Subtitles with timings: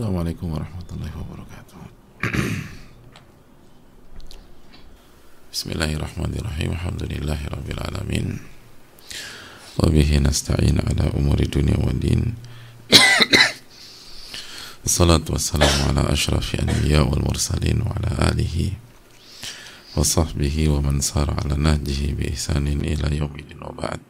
[0.00, 1.76] Assalamualaikum warahmatullahi wabarakatuh
[5.52, 8.40] Bismillahirrahmanirrahim Alhamdulillahi rabbil alamin
[9.76, 12.32] Wabihi nasta'in ala umuri dunia wa din
[14.88, 18.80] Assalatu wassalamu ala ashrafi anbiya wal mursalin wa ala alihi
[19.92, 24.09] wa sahbihi wa man sara ala nahjihi bi ihsanin ila yaumidin wa ba'd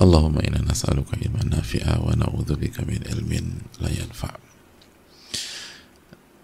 [0.00, 4.52] Allahumma inna nas'aluka ilman nafi'a wa na'udzubika min ilmin la yanfa'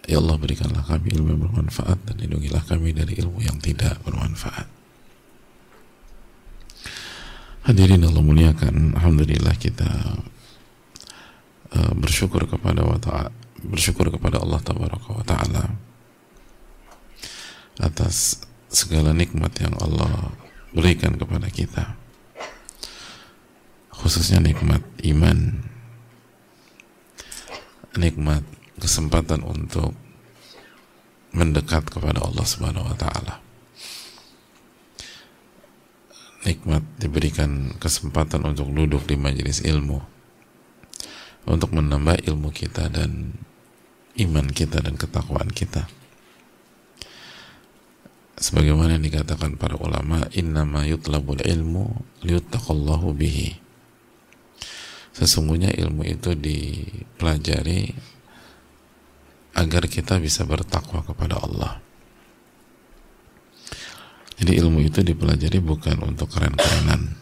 [0.09, 4.65] Ya Allah berikanlah kami ilmu yang bermanfaat dan lindungilah kami dari ilmu yang tidak bermanfaat.
[7.69, 9.85] Hadirin Allah muliakan Alhamdulillah kita
[11.77, 12.97] uh, bersyukur kepada wa
[13.61, 15.77] bersyukur kepada Allah tabaraka wa ta'ala
[17.85, 20.33] atas segala nikmat yang Allah
[20.73, 21.98] berikan kepada kita
[23.99, 25.67] khususnya nikmat iman.
[27.99, 28.47] Nikmat
[28.79, 29.91] kesempatan untuk
[31.35, 33.43] mendekat kepada Allah Subhanahu wa taala.
[36.47, 39.99] Nikmat diberikan kesempatan untuk duduk di majelis ilmu.
[41.49, 43.35] Untuk menambah ilmu kita dan
[44.15, 45.91] iman kita dan ketakwaan kita.
[48.39, 51.91] Sebagaimana dikatakan para ulama innama yutlabul ilmu
[52.23, 53.68] liyuttaqallahu bihi
[55.19, 57.91] Sesungguhnya ilmu itu dipelajari
[59.59, 61.83] agar kita bisa bertakwa kepada Allah.
[64.39, 67.19] Jadi ilmu itu dipelajari bukan untuk keren-kerenan.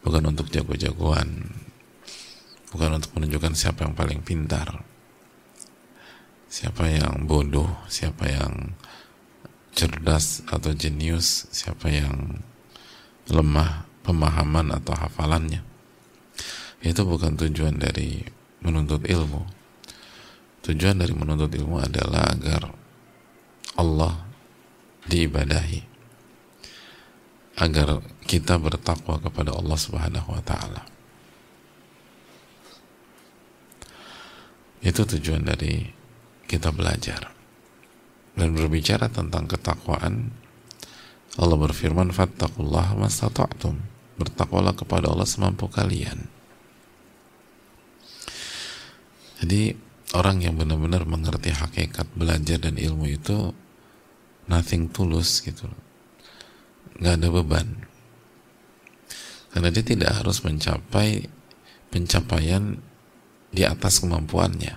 [0.00, 1.52] Bukan untuk jago-jagoan.
[2.72, 4.80] Bukan untuk menunjukkan siapa yang paling pintar.
[6.48, 8.72] Siapa yang bodoh, siapa yang
[9.76, 12.40] cerdas atau jenius, siapa yang
[13.28, 15.62] lemah pemahaman atau hafalannya.
[16.80, 18.24] Itu bukan tujuan dari
[18.64, 19.44] menuntut ilmu.
[20.64, 22.62] Tujuan dari menuntut ilmu adalah agar
[23.76, 24.24] Allah
[25.08, 25.88] diibadahi.
[27.60, 30.82] Agar kita bertakwa kepada Allah Subhanahu wa taala.
[34.80, 35.84] Itu tujuan dari
[36.48, 37.36] kita belajar.
[38.32, 40.32] Dan berbicara tentang ketakwaan
[41.38, 43.78] Allah berfirman fattakullah mastata'tum.
[44.18, 46.26] Bertakwalah kepada Allah semampu kalian.
[49.40, 49.72] Jadi
[50.12, 53.54] orang yang benar-benar mengerti hakikat belajar dan ilmu itu
[54.50, 55.70] nothing tulus gitu.
[57.00, 57.68] Nggak ada beban.
[59.54, 61.24] Karena dia tidak harus mencapai
[61.88, 62.76] pencapaian
[63.50, 64.74] di atas kemampuannya.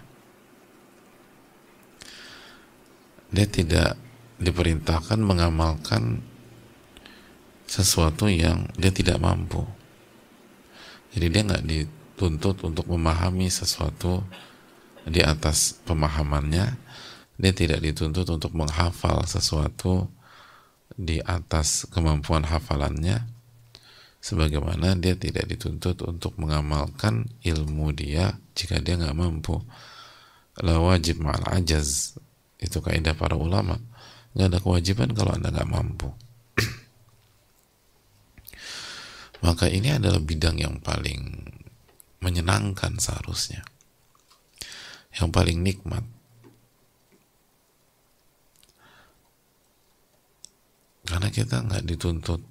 [3.33, 3.97] Dia tidak
[4.39, 6.21] diperintahkan mengamalkan
[7.67, 9.63] sesuatu yang dia tidak mampu.
[11.13, 14.25] Jadi dia nggak dituntut untuk memahami sesuatu
[15.05, 16.77] di atas pemahamannya.
[17.37, 20.09] Dia tidak dituntut untuk menghafal sesuatu
[20.93, 23.25] di atas kemampuan hafalannya.
[24.23, 29.59] Sebagaimana dia tidak dituntut untuk mengamalkan ilmu dia jika dia nggak mampu.
[30.61, 32.15] La wajib ma'al ajaz.
[32.61, 33.81] Itu kaidah para ulama.
[34.37, 36.22] Nggak ada kewajiban kalau anda nggak mampu
[39.43, 41.51] maka ini adalah bidang yang paling
[42.23, 43.67] menyenangkan seharusnya.
[45.13, 46.07] Yang paling nikmat.
[51.03, 52.41] Karena kita nggak dituntut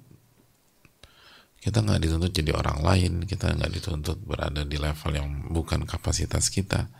[1.63, 6.53] kita nggak dituntut jadi orang lain kita nggak dituntut berada di level yang bukan kapasitas
[6.53, 6.93] kita.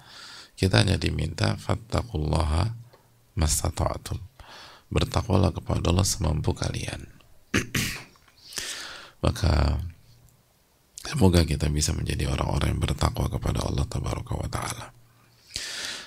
[0.58, 2.74] Kita hanya diminta fattakullaha
[3.38, 4.18] mastata'atum
[4.94, 7.10] bertakwalah kepada Allah semampu kalian
[9.24, 9.80] maka
[11.00, 14.92] semoga kita bisa menjadi orang-orang yang bertakwa kepada Allah tabaraka wa taala.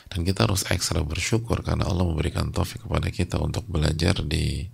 [0.07, 4.69] Dan kita harus ekstra bersyukur karena Allah memberikan taufik kepada kita untuk belajar di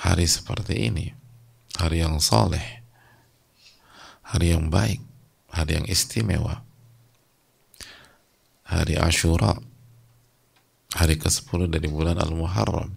[0.00, 1.12] hari seperti ini.
[1.76, 2.80] Hari yang soleh
[4.30, 5.02] hari yang baik
[5.50, 6.62] hari yang istimewa
[8.62, 9.58] hari Ashura
[10.94, 12.94] hari ke-10 dari bulan Al-Muharram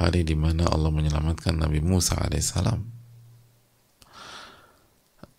[0.00, 2.80] hari di mana Allah menyelamatkan Nabi Musa alaihissalam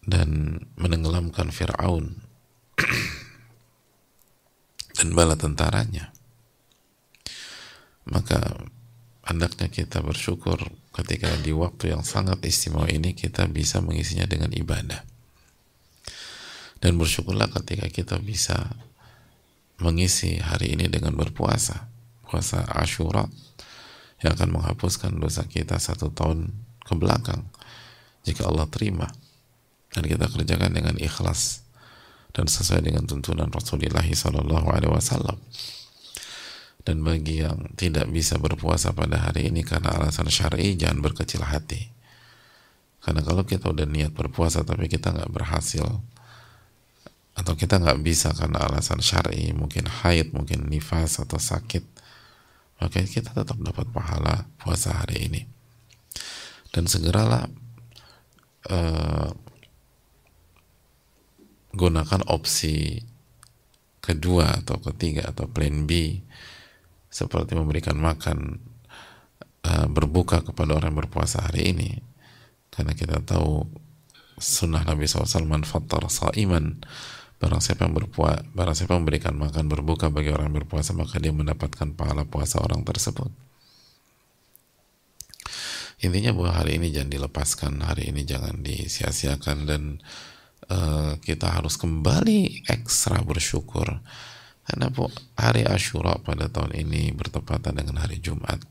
[0.05, 2.21] dan menenggelamkan Fir'aun
[5.01, 6.13] dan bala tentaranya.
[8.05, 8.37] Maka
[9.25, 10.61] hendaknya kita bersyukur
[10.93, 15.01] ketika di waktu yang sangat istimewa ini kita bisa mengisinya dengan ibadah.
[16.81, 18.77] Dan bersyukurlah ketika kita bisa
[19.81, 21.89] mengisi hari ini dengan berpuasa.
[22.25, 23.27] Puasa Ashura
[24.21, 26.53] yang akan menghapuskan dosa kita satu tahun
[26.85, 27.45] ke belakang
[28.21, 29.09] jika Allah terima
[29.91, 31.65] dan kita kerjakan dengan ikhlas
[32.31, 35.37] dan sesuai dengan tuntunan Rasulullah Sallallahu Alaihi Wasallam.
[36.81, 41.93] Dan bagi yang tidak bisa berpuasa pada hari ini karena alasan syar'i, jangan berkecil hati.
[43.05, 45.85] Karena kalau kita udah niat berpuasa tapi kita nggak berhasil,
[47.37, 51.85] atau kita nggak bisa karena alasan syar'i, mungkin haid, mungkin nifas atau sakit,
[52.81, 55.41] maka kita tetap dapat pahala puasa hari ini.
[56.73, 57.45] Dan segeralah
[58.73, 59.29] uh,
[61.71, 63.05] gunakan opsi
[64.01, 66.19] kedua atau ketiga atau plan B
[67.11, 68.59] seperti memberikan makan
[69.67, 71.91] uh, berbuka kepada orang berpuasa hari ini
[72.71, 73.67] karena kita tahu
[74.41, 76.01] sunnah Nabi SAW man fattar
[77.41, 81.33] barang siapa yang berpuasa barang siapa memberikan makan berbuka bagi orang yang berpuasa maka dia
[81.33, 83.33] mendapatkan pahala puasa orang tersebut.
[86.01, 89.83] Intinya bahwa hari ini jangan dilepaskan hari ini jangan disia-siakan dan
[90.71, 93.99] Eh, kita harus kembali ekstra bersyukur.
[94.63, 98.63] Karena bu, hari Ashura pada tahun ini bertepatan dengan hari Jumat.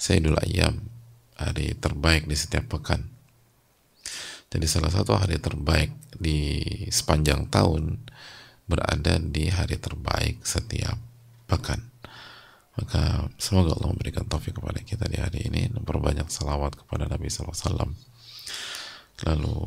[0.00, 0.88] Sayyidul Ayyam
[1.36, 3.13] hari terbaik di setiap pekan
[4.54, 7.98] jadi salah satu hari terbaik di sepanjang tahun
[8.70, 10.94] berada di hari terbaik setiap
[11.50, 11.90] pekan.
[12.78, 15.74] Maka semoga Allah memberikan taufik kepada kita di hari ini.
[15.74, 17.98] Dan perbanyak salawat kepada Nabi SAW
[19.26, 19.58] lalu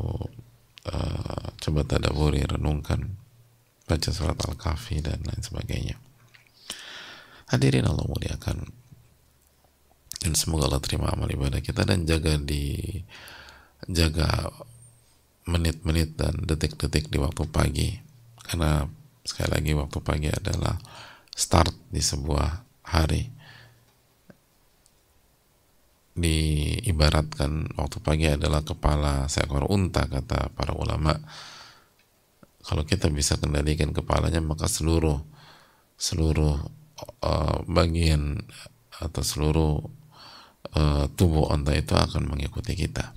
[0.91, 3.15] uh, coba tadaburi, renungkan,
[3.87, 5.95] baca surat Al-Kahfi dan lain sebagainya.
[7.51, 8.71] Hadirin Allah muliakan.
[10.19, 12.83] Dan semoga Allah terima amal ibadah kita dan jaga di
[13.87, 14.51] jaga
[15.47, 17.89] menit-menit dan detik-detik di waktu pagi.
[18.43, 18.83] Karena
[19.23, 20.75] sekali lagi waktu pagi adalah
[21.31, 22.47] start di sebuah
[22.91, 23.23] hari.
[26.17, 31.15] Diibaratkan waktu pagi adalah kepala seekor unta kata para ulama.
[32.67, 35.23] Kalau kita bisa kendalikan kepalanya maka seluruh
[35.95, 36.59] seluruh
[37.23, 38.43] uh, bagian
[38.91, 39.73] atau seluruh
[40.75, 43.13] uh, tubuh unta itu akan mengikuti kita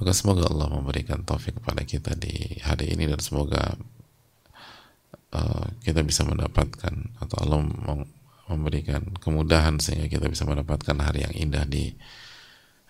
[0.00, 3.78] maka semoga Allah memberikan taufik kepada kita di hari ini dan semoga
[5.30, 7.58] uh, kita bisa mendapatkan atau Allah
[8.50, 11.94] memberikan kemudahan sehingga kita bisa mendapatkan hari yang indah di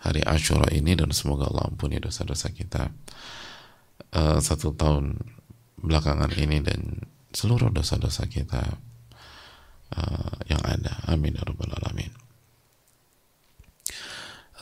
[0.01, 2.91] hari Ashura ini dan semoga Allah ampuni dosa-dosa kita
[4.17, 5.21] uh, satu tahun
[5.79, 8.81] belakangan ini dan seluruh dosa-dosa kita
[9.95, 11.05] uh, yang ada.
[11.07, 11.35] Amin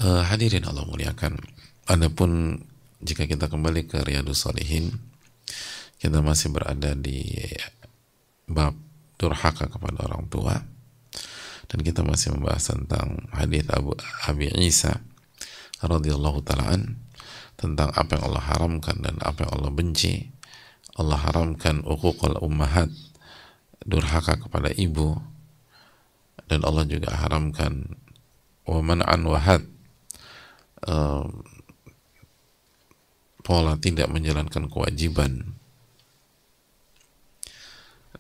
[0.01, 1.38] uh, hadirin Allah muliakan
[1.88, 2.62] adapun
[3.03, 4.95] jika kita kembali ke Riyadus Salihin
[6.00, 7.24] kita masih berada di
[8.47, 8.75] bab
[9.19, 10.56] durhaka kepada orang tua
[11.71, 13.95] dan kita masih membahas tentang hadis Abu
[14.27, 15.00] Abi Isa
[15.83, 17.00] radhiyallahu taalaan
[17.56, 20.27] tentang apa yang Allah haramkan dan apa yang Allah benci.
[20.94, 22.91] Allah haramkan uququl ummahat
[23.81, 25.18] durhaka kepada ibu
[26.45, 27.97] dan Allah juga haramkan
[28.69, 29.65] wa man'an wahad
[30.85, 31.41] um,
[33.44, 35.54] pola tidak menjalankan kewajiban.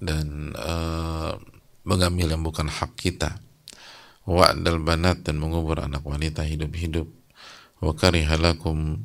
[0.03, 1.39] Dan uh,
[1.87, 3.39] mengambil yang bukan hak kita.
[4.23, 7.07] Wa'dal banat dan mengubur anak wanita hidup-hidup.
[7.83, 9.03] Wa karihalakum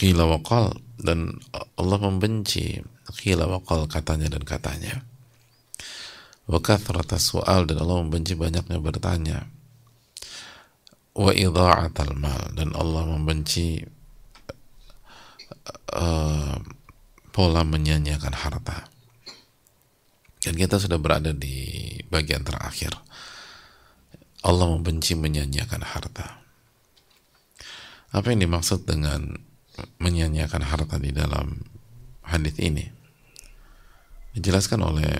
[0.00, 1.36] qila waqal dan
[1.76, 2.80] Allah membenci
[3.12, 5.04] qila waqal katanya dan katanya.
[6.48, 9.38] Wa kathrata su'al dan Allah membenci banyaknya bertanya.
[11.12, 13.84] Wa idha'atal mal dan Allah membenci
[15.94, 16.56] uh,
[17.32, 18.92] pola menyanyiakan harta
[20.42, 22.90] dan kita sudah berada di bagian terakhir.
[24.42, 26.42] Allah membenci menyanyiakan harta.
[28.10, 29.38] Apa yang dimaksud dengan
[30.02, 31.62] menyanyiakan harta di dalam
[32.26, 32.90] hadis ini?
[34.34, 35.14] Dijelaskan oleh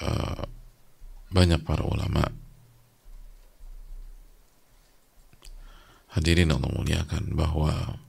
[0.00, 0.42] uh,
[1.28, 2.24] banyak para ulama.
[6.16, 8.00] Hadirin Allah muliakan bahwa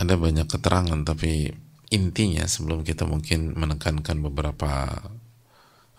[0.00, 1.52] ada banyak keterangan tapi
[1.92, 4.96] intinya sebelum kita mungkin menekankan beberapa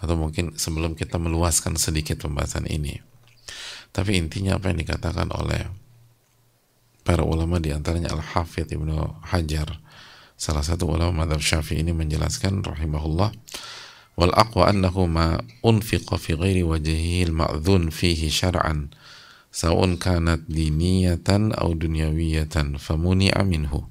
[0.02, 2.98] atau mungkin sebelum kita meluaskan sedikit pembahasan ini.
[3.94, 5.70] Tapi intinya apa yang dikatakan oleh
[7.06, 9.78] para ulama di antaranya Al-Hafidh Ibnu Hajar.
[10.34, 13.30] Salah satu ulama madhab syafi'i ini menjelaskan rahimahullah
[14.18, 18.90] wal aqwa annahu ma unfiqa fi ghairi wajhihi al-ma'dhun fihi syar'an
[19.52, 23.84] sa'un kanat diniyatan aw dunyawiyatan famuni'a minhu.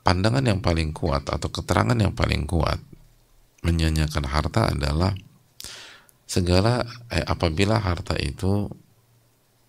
[0.00, 2.80] Pandangan yang paling kuat atau keterangan yang paling kuat
[3.60, 5.12] menyanyikan harta adalah
[6.24, 6.82] segala
[7.12, 8.72] eh, apabila harta itu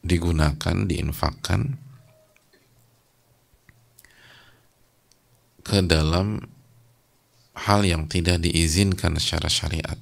[0.01, 1.75] digunakan diinfakkan
[5.67, 6.39] ke dalam
[7.57, 9.99] hal yang tidak diizinkan secara syariat.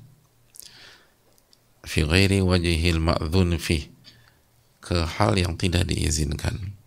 [1.81, 3.94] Fi ghairi wajhil ma'dhun fi
[4.85, 6.77] ke hal yang tidak diizinkan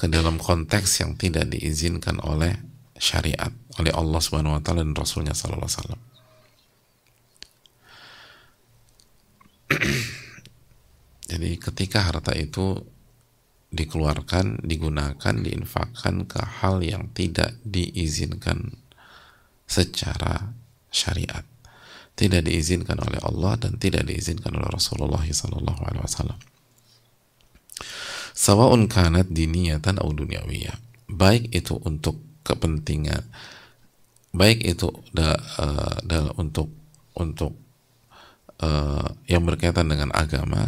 [0.00, 2.56] ke dalam konteks yang tidak diizinkan oleh
[2.96, 6.02] syariat oleh Allah Subhanahu wa taala dan Rasulnya sallallahu alaihi wasallam.
[11.30, 12.80] Jadi ketika harta itu
[13.72, 18.76] dikeluarkan, digunakan, diinfakkan ke hal yang tidak diizinkan
[19.64, 20.52] secara
[20.92, 21.51] syariat
[22.12, 26.38] tidak diizinkan oleh Allah dan tidak diizinkan oleh Rasulullah sallallahu alaihi wasallam.
[28.32, 30.76] Sawaun kanat diniyatan atau duniawiyah.
[31.12, 33.28] Baik itu untuk kepentingan
[34.32, 36.72] baik itu da, uh, da, untuk
[37.12, 37.52] untuk
[38.64, 40.64] uh, yang berkaitan dengan agama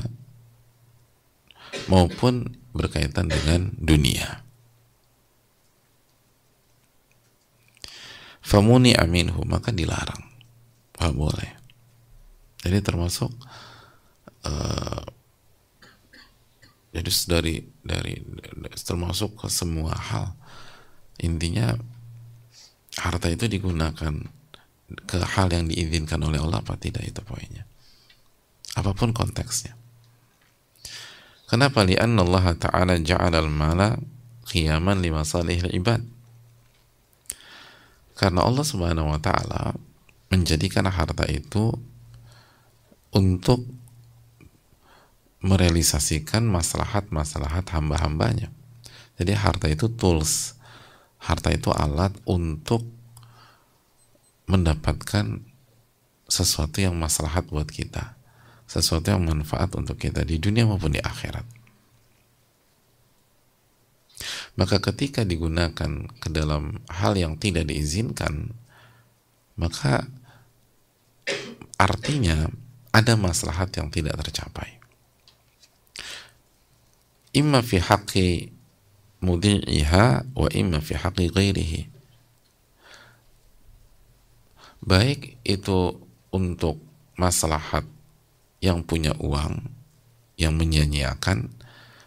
[1.89, 4.45] maupun berkaitan dengan dunia.
[8.45, 10.21] famuni aminhu maka dilarang
[10.99, 11.51] nggak boleh.
[12.65, 13.31] Jadi termasuk
[14.47, 15.05] uh,
[16.95, 18.15] jadi dari dari
[18.79, 20.33] termasuk ke semua hal
[21.19, 21.75] intinya
[22.95, 24.15] harta itu digunakan
[25.05, 27.67] ke hal yang diizinkan oleh Allah apa tidak itu poinnya.
[28.79, 29.75] Apa pun konteksnya.
[31.51, 31.87] Kenapa?
[31.87, 33.99] Li'anna Allah ta'ala ja'ala al-mala
[34.49, 36.03] qiyaman lima salihil ibad
[38.15, 39.75] karena Allah Subhanahu wa taala
[40.35, 41.71] menjadikan harta itu
[43.15, 43.63] untuk
[45.39, 48.51] merealisasikan maslahat-maslahat hamba-hambanya.
[49.15, 50.59] Jadi harta itu tools,
[51.23, 52.83] harta itu alat untuk
[54.51, 55.39] mendapatkan
[56.27, 58.19] sesuatu yang maslahat buat kita,
[58.67, 61.47] sesuatu yang manfaat untuk kita di dunia maupun di akhirat.
[64.59, 68.55] Maka ketika digunakan ke dalam hal yang tidak diizinkan,
[69.55, 70.09] maka
[71.81, 72.49] artinya
[72.95, 74.79] ada maslahat yang tidak tercapai.
[77.35, 78.55] Imma fi haqqi
[79.25, 81.83] mudi'iha wa imma fi haqqi ghairihi.
[84.85, 85.99] Baik itu
[86.31, 86.79] untuk
[87.17, 87.89] maslahat
[88.61, 89.65] yang punya uang,
[90.37, 91.51] yang menyanyiakan,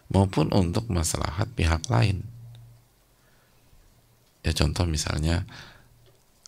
[0.08, 2.24] maupun untuk maslahat pihak lain
[4.48, 5.44] ya contoh misalnya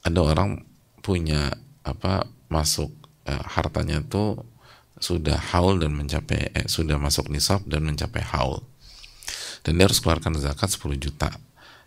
[0.00, 0.64] ada orang
[1.04, 1.52] punya
[1.84, 2.90] apa masuk
[3.24, 4.42] eh, hartanya tuh
[5.00, 8.60] sudah haul dan mencapai eh, sudah masuk nisab dan mencapai haul.
[9.64, 11.30] Dan dia harus keluarkan zakat 10 juta.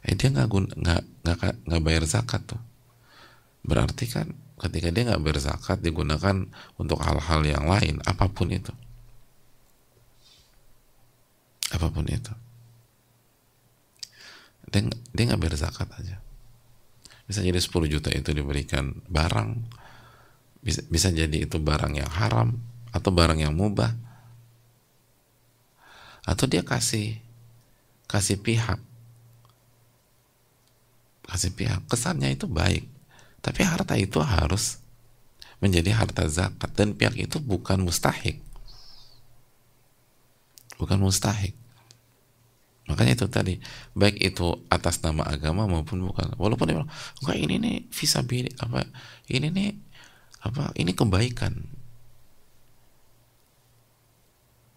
[0.01, 1.37] Eh dia nggak nggak nggak
[1.69, 2.61] nggak bayar zakat tuh.
[3.61, 6.47] Berarti kan ketika dia nggak bayar zakat digunakan
[6.79, 8.73] untuk hal-hal yang lain apa pun itu.
[11.73, 12.33] Apa pun itu.
[14.69, 14.81] Dia
[15.13, 16.17] dia nggak bayar zakat aja.
[17.23, 19.82] Bisa jadi 10 juta itu diberikan barang
[20.63, 22.55] bisa bisa jadi itu barang yang haram
[22.95, 23.91] atau barang yang mubah.
[26.23, 27.19] Atau dia kasih
[28.07, 28.79] kasih pihak.
[31.27, 31.83] Kasih pihak.
[31.91, 32.87] Kesannya itu baik.
[33.43, 34.79] Tapi harta itu harus
[35.59, 36.71] menjadi harta zakat.
[36.71, 38.39] Dan pihak itu bukan mustahik.
[40.79, 41.51] Bukan mustahik.
[42.83, 43.55] Makanya itu tadi,
[43.95, 46.35] baik itu atas nama agama maupun bukan.
[46.35, 46.91] Walaupun dia bilang,
[47.23, 48.83] enggak ini nih visa apa
[49.31, 49.69] ini nih
[50.43, 51.55] apa ini kebaikan.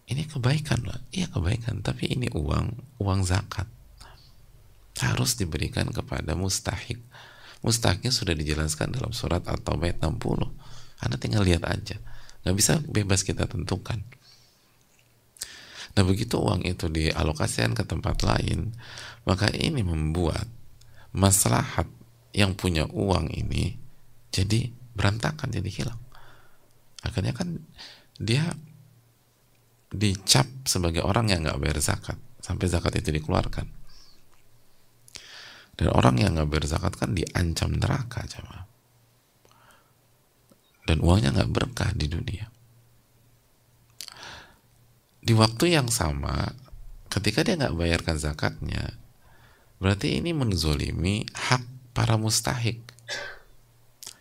[0.07, 1.03] Ini kebaikan lah.
[1.11, 3.67] Iya kebaikan, tapi ini uang uang zakat.
[5.03, 7.03] Harus diberikan kepada mustahik.
[7.59, 10.15] Mustahiknya sudah dijelaskan dalam surat atau bait 60.
[11.03, 11.99] Anda tinggal lihat aja.
[12.47, 13.99] Nggak bisa bebas kita tentukan.
[15.99, 18.71] Nah begitu uang itu dialokasikan ke tempat lain,
[19.27, 20.47] maka ini membuat
[21.11, 21.89] maslahat
[22.31, 23.75] yang punya uang ini
[24.29, 26.01] jadi berantakan, jadi hilang.
[27.05, 27.61] Akhirnya kan
[28.17, 28.49] dia
[29.93, 33.69] dicap sebagai orang yang nggak bayar zakat sampai zakat itu dikeluarkan.
[35.77, 38.65] Dan orang yang nggak bayar zakat kan diancam neraka, coba.
[40.89, 42.57] Dan uangnya nggak berkah di dunia
[45.27, 46.55] di waktu yang sama
[47.11, 48.95] ketika dia nggak bayarkan zakatnya
[49.75, 52.79] berarti ini menzolimi hak para mustahik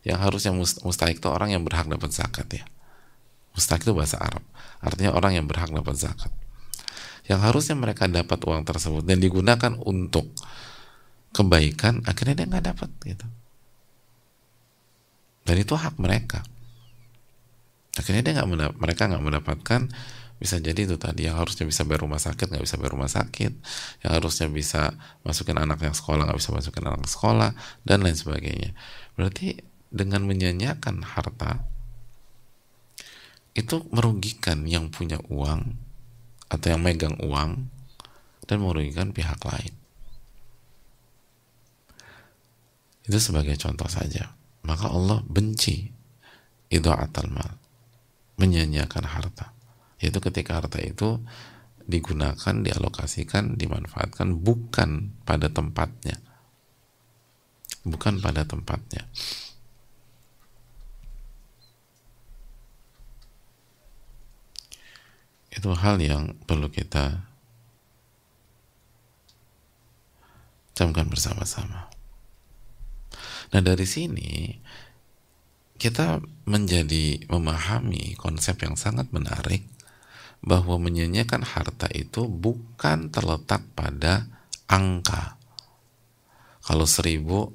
[0.06, 2.62] yang harusnya mustahik itu orang yang berhak dapat zakat ya.
[3.58, 4.46] Mustahik itu bahasa Arab.
[4.78, 6.30] Artinya orang yang berhak dapat zakat.
[7.26, 10.30] Yang harusnya mereka dapat uang tersebut dan digunakan untuk
[11.34, 13.26] kebaikan akhirnya dia nggak dapat gitu.
[15.42, 16.46] Dan itu hak mereka.
[17.98, 19.90] Akhirnya dia nggak mereka nggak mendapatkan
[20.38, 23.52] bisa jadi itu tadi yang harusnya bisa bayar rumah sakit nggak bisa bayar rumah sakit.
[24.06, 24.94] Yang harusnya bisa
[25.26, 28.70] masukin anak yang sekolah nggak bisa masukin anak sekolah dan lain sebagainya.
[29.18, 31.62] Berarti dengan menyanyiakan harta
[33.56, 35.78] itu merugikan yang punya uang
[36.52, 37.72] atau yang megang uang
[38.44, 39.72] dan merugikan pihak lain
[43.06, 44.34] itu sebagai contoh saja
[44.66, 45.90] maka Allah benci
[46.68, 47.56] itu atal mal
[48.36, 49.56] menyanyiakan harta
[50.02, 51.22] yaitu ketika harta itu
[51.86, 56.18] digunakan, dialokasikan, dimanfaatkan bukan pada tempatnya.
[57.86, 59.06] Bukan pada tempatnya.
[65.56, 67.24] Itu hal yang perlu kita
[70.76, 71.88] camkan bersama-sama.
[73.56, 74.60] Nah dari sini
[75.80, 79.64] kita menjadi memahami konsep yang sangat menarik
[80.44, 84.28] bahwa menyanyiakan harta itu bukan terletak pada
[84.68, 85.40] angka.
[86.66, 87.54] Kalau seribu,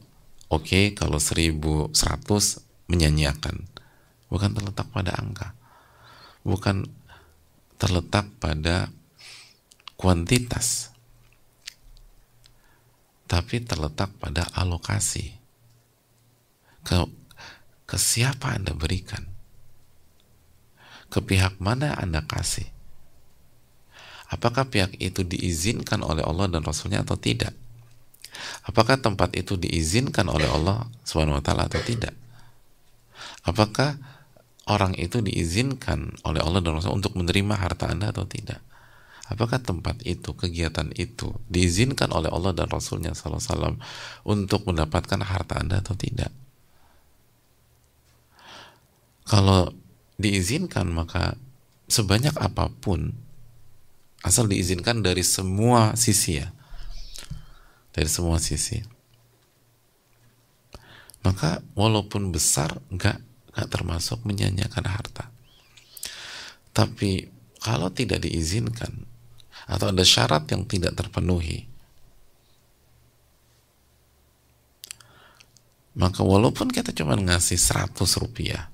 [0.49, 0.65] oke.
[0.65, 0.85] Okay.
[0.95, 3.67] Kalau seribu seratus, menyanyiakan.
[4.31, 5.51] Bukan terletak pada angka.
[6.47, 6.87] Bukan
[7.81, 8.93] terletak pada
[9.97, 10.93] kuantitas.
[13.25, 15.33] Tapi terletak pada alokasi.
[16.85, 17.09] Ke,
[17.89, 19.31] ke siapa Anda berikan
[21.11, 22.65] ke pihak mana Anda kasih?
[24.31, 27.51] Apakah pihak itu diizinkan oleh Allah dan Rasulnya atau tidak?
[28.63, 32.15] Apakah tempat itu diizinkan oleh Allah Subhanahu wa atau tidak?
[33.43, 33.99] Apakah
[34.71, 38.63] orang itu diizinkan oleh Allah dan Rasul untuk menerima harta Anda atau tidak?
[39.27, 43.79] Apakah tempat itu, kegiatan itu diizinkan oleh Allah dan Rasulnya SAW
[44.27, 46.31] untuk mendapatkan harta Anda atau tidak?
[49.23, 49.71] Kalau
[50.19, 51.39] diizinkan maka
[51.87, 53.15] sebanyak apa pun
[54.21, 56.53] asal diizinkan dari semua sisi ya
[57.91, 58.85] dari semua sisi
[61.25, 65.29] maka walaupun besar nggak nggak termasuk menyanyiakan harta
[66.71, 67.27] tapi
[67.61, 69.05] kalau tidak diizinkan
[69.67, 71.67] atau ada syarat yang tidak terpenuhi
[75.91, 77.91] maka walaupun kita cuma ngasih 100
[78.23, 78.71] rupiah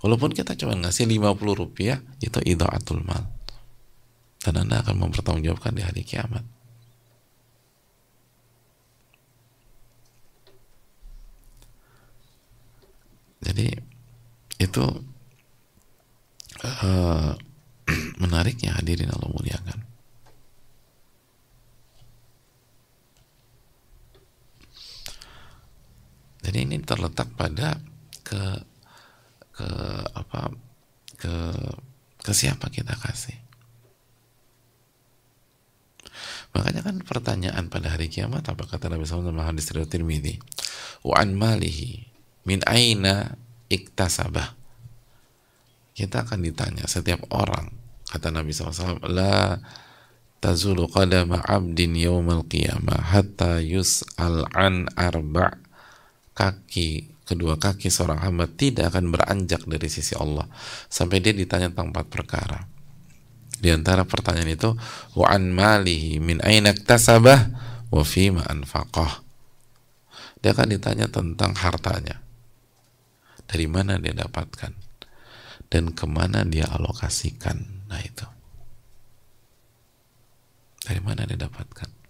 [0.00, 3.28] Walaupun kita cuma ngasih 50 rupiah, itu idaatul mal.
[4.40, 6.40] Dan Anda akan mempertanggungjawabkan di hari kiamat.
[13.44, 13.72] Jadi
[14.60, 14.84] itu
[16.60, 17.32] uh,
[18.22, 19.78] menariknya hadirin Allah muliakan.
[26.40, 27.80] Jadi ini terletak pada
[28.24, 28.42] ke
[29.60, 29.68] ke
[30.16, 30.48] apa
[31.20, 31.34] ke
[32.24, 33.36] ke siapa kita kasih
[36.56, 40.40] makanya kan pertanyaan pada hari kiamat apa kata Nabi SAW dalam hadis riwayat Tirmidzi
[41.06, 42.08] wa an malihi
[42.48, 43.36] min aina
[43.70, 44.58] iktasabah
[45.94, 47.70] kita akan ditanya setiap orang
[48.10, 49.62] kata Nabi SAW la
[50.42, 55.60] tazulu qadama abdin yawmal qiyamah hatta yus'al an arba'
[56.34, 60.48] kaki kedua kaki seorang hamba tidak akan beranjak dari sisi Allah
[60.90, 62.58] sampai dia ditanya tentang empat perkara.
[63.60, 64.72] Di antara pertanyaan itu
[65.14, 67.40] wa an malihi min aina tasabah
[67.92, 68.02] wa
[68.32, 69.12] ma anfaqah.
[70.40, 72.24] Dia akan ditanya tentang hartanya.
[73.50, 74.72] Dari mana dia dapatkan
[75.66, 77.90] dan ke mana dia alokasikan.
[77.90, 78.26] Nah itu.
[80.86, 82.00] Dari mana dia dapatkan?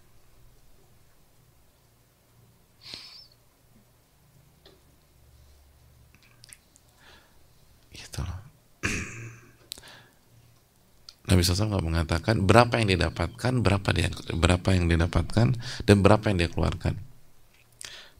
[11.29, 15.53] Nabi SAW nggak mengatakan berapa yang didapatkan, berapa dia berapa yang didapatkan
[15.85, 16.97] dan berapa yang dia keluarkan.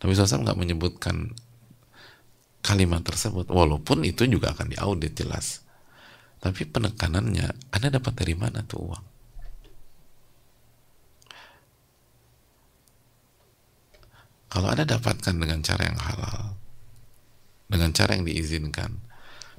[0.01, 1.33] Nabi SAW nggak menyebutkan
[2.61, 5.65] kalimat tersebut, walaupun itu juga akan diaudit jelas.
[6.41, 9.05] Tapi penekanannya, Anda dapat dari mana tuh uang?
[14.51, 16.57] Kalau Anda dapatkan dengan cara yang halal,
[17.71, 18.99] dengan cara yang diizinkan,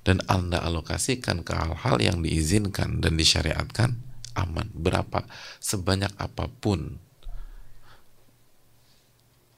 [0.03, 4.03] dan Anda alokasikan ke hal-hal yang diizinkan dan disyariatkan
[4.35, 5.29] aman berapa
[5.61, 6.99] sebanyak apa pun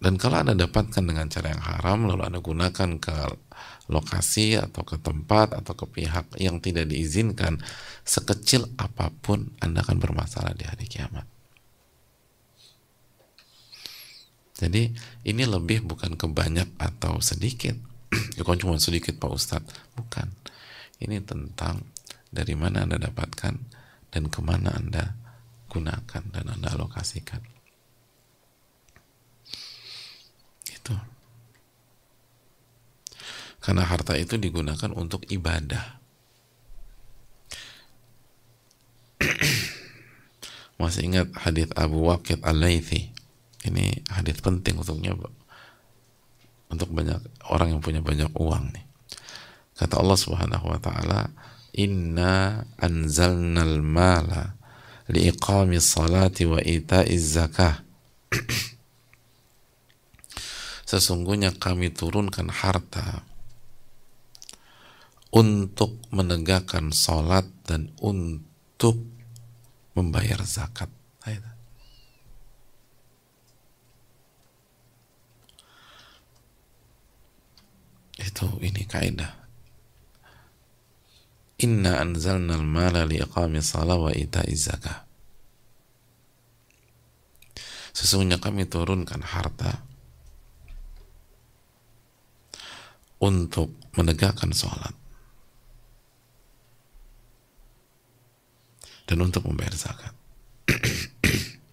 [0.03, 3.17] dan kalau Anda dapatkan dengan cara yang haram lalu Anda gunakan ke
[3.89, 7.61] lokasi atau ke tempat atau ke pihak yang tidak diizinkan
[8.05, 11.25] sekecil apa pun Anda akan bermasalah di hari kiamat.
[14.55, 14.95] Jadi
[15.27, 17.75] ini lebih bukan kebanyak atau sedikit.
[18.39, 19.75] Ya kan cuma sedikit Pak Ustadz.
[19.99, 20.31] Bukan.
[21.03, 21.83] Ini tentang
[22.35, 23.55] dari mana anda dapatkan
[24.11, 25.15] dan ke mana anda
[25.71, 27.43] gunakan dan anda alokasikan
[30.71, 30.95] itu
[33.65, 35.97] karena harta itu digunakan untuk ibadah.
[40.81, 43.09] Masih ingat hadis Abu Waqid Al-Laythi?
[43.65, 45.17] Ini hadis penting untuknya
[46.69, 47.17] untuk banyak
[47.49, 48.85] orang yang punya banyak uang nih.
[49.81, 51.33] Kata Allah Subhanahu wa taala
[51.73, 54.61] inna anzalnal mala
[55.09, 57.81] liiqami salati wa ita'iz zakah.
[60.85, 63.25] Sesungguhnya kami turunkan harta
[65.35, 69.03] untuk menegakkan salat dan untuk
[69.99, 70.87] membayar zakat.
[78.15, 79.35] Itu ini kaidah.
[81.67, 84.15] Inna anzalna al-mala liqami salat wa.
[87.95, 89.83] Sesungguhnya kami turunkan harta
[93.23, 95.04] untuk menegakkan sholat
[99.05, 100.13] dan untuk membayar zakat.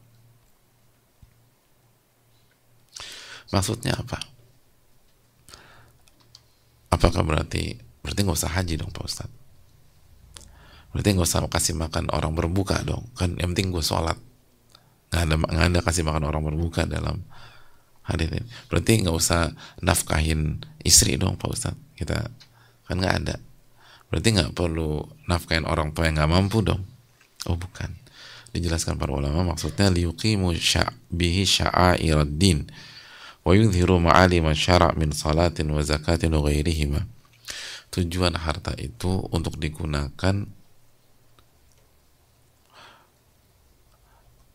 [3.51, 4.19] Maksudnya apa?
[6.91, 9.31] Apakah berarti berarti nggak usah haji dong Pak Ustadz?
[10.91, 13.07] Berarti nggak usah kasih makan orang berbuka dong?
[13.15, 14.19] Kan yang penting gue sholat.
[15.11, 17.23] Nggak ada nggak ada kasih makan orang berbuka dalam
[18.03, 18.43] hadis ini.
[18.67, 21.79] Berarti nggak usah nafkahin istri dong Pak Ustadz?
[21.95, 22.27] Kita
[22.87, 23.35] kan nggak ada.
[24.11, 24.99] Berarti nggak perlu
[25.31, 26.90] nafkahin orang tua yang nggak mampu dong?
[27.49, 27.97] Oh bukan.
[28.51, 30.51] Dijelaskan para ulama maksudnya liyuqimu
[31.07, 32.67] bihi sya'airaddin
[33.47, 37.01] wa yudhiru ma'alim syara' min salatin wa zakatin wa.
[37.91, 40.47] Tujuan harta itu untuk digunakan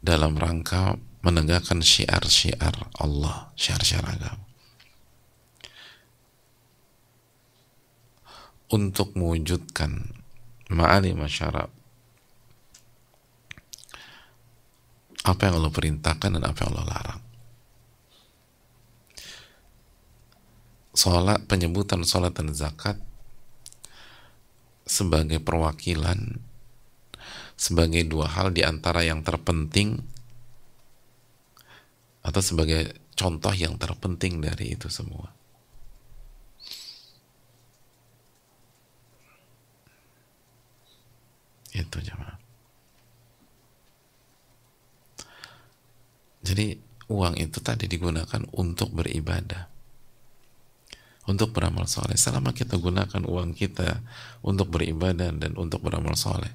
[0.01, 4.45] dalam rangka menegakkan syiar-syiar Allah, syiar-syiar agama.
[8.73, 10.17] Untuk mewujudkan
[10.73, 11.76] ma'ali masyarakat
[15.27, 17.23] apa yang Allah perintahkan dan apa yang Allah larang.
[20.97, 22.97] Salat, penyebutan salat dan zakat
[24.87, 26.39] sebagai perwakilan
[27.59, 29.99] sebagai dua hal di antara yang terpenting
[32.23, 35.33] atau sebagai contoh yang terpenting dari itu semua.
[41.73, 42.46] Itu jemaah.
[46.47, 46.79] Jadi
[47.11, 49.67] uang itu tadi digunakan untuk beribadah,
[51.27, 52.15] untuk beramal soleh.
[52.15, 53.99] Selama kita gunakan uang kita
[54.47, 56.55] untuk beribadah dan untuk beramal soleh,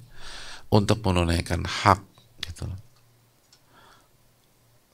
[0.72, 2.00] untuk menunaikan hak,
[2.40, 2.72] gitu.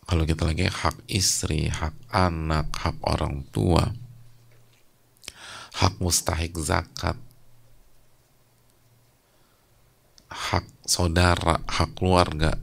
[0.07, 3.93] Kalau kita lagi hak istri, hak anak, hak orang tua,
[5.77, 7.19] hak mustahik zakat,
[10.31, 12.57] hak saudara, hak keluarga,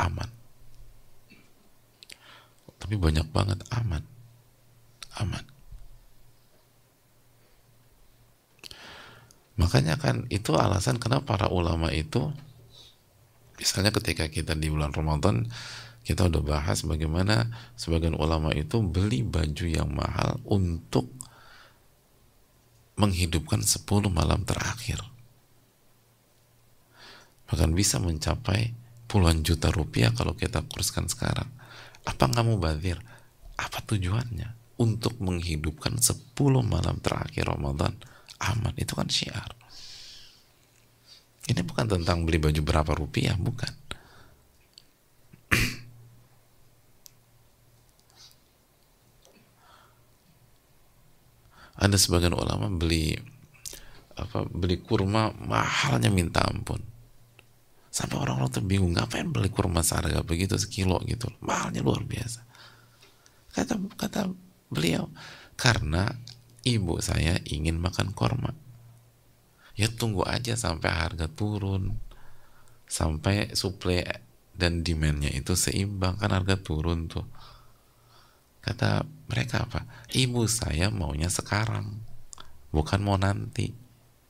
[0.00, 0.35] aman
[2.86, 3.98] tapi banyak banget aman.
[5.18, 5.42] Aman.
[9.58, 12.30] Makanya kan itu alasan kenapa para ulama itu
[13.58, 15.50] misalnya ketika kita di bulan Ramadan
[16.06, 21.10] kita udah bahas bagaimana sebagian ulama itu beli baju yang mahal untuk
[22.94, 23.82] menghidupkan 10
[24.14, 25.02] malam terakhir.
[27.50, 28.78] Bahkan bisa mencapai
[29.10, 31.50] puluhan juta rupiah kalau kita kurskan sekarang
[32.06, 33.02] apa nggak mau bazir?
[33.58, 34.78] Apa tujuannya?
[34.78, 37.96] Untuk menghidupkan 10 malam terakhir Ramadan
[38.40, 38.74] aman.
[38.78, 39.50] Itu kan syiar.
[41.46, 43.70] Ini bukan tentang beli baju berapa rupiah, bukan.
[51.76, 53.14] Ada sebagian ulama beli
[54.16, 56.80] apa beli kurma mahalnya minta ampun
[57.96, 61.32] sampai orang-orang tuh bingung ngapain beli kurma seharga begitu sekilo gitu.
[61.40, 62.44] Mahalnya luar biasa.
[63.56, 64.28] Kata kata
[64.68, 65.08] beliau
[65.56, 66.12] karena
[66.60, 68.52] ibu saya ingin makan korma
[69.80, 71.96] ya tunggu aja sampai harga turun.
[72.86, 74.04] Sampai suplai
[74.54, 77.24] dan demandnya itu seimbang kan harga turun tuh.
[78.60, 79.88] Kata mereka apa?
[80.12, 82.02] Ibu saya maunya sekarang
[82.70, 83.72] bukan mau nanti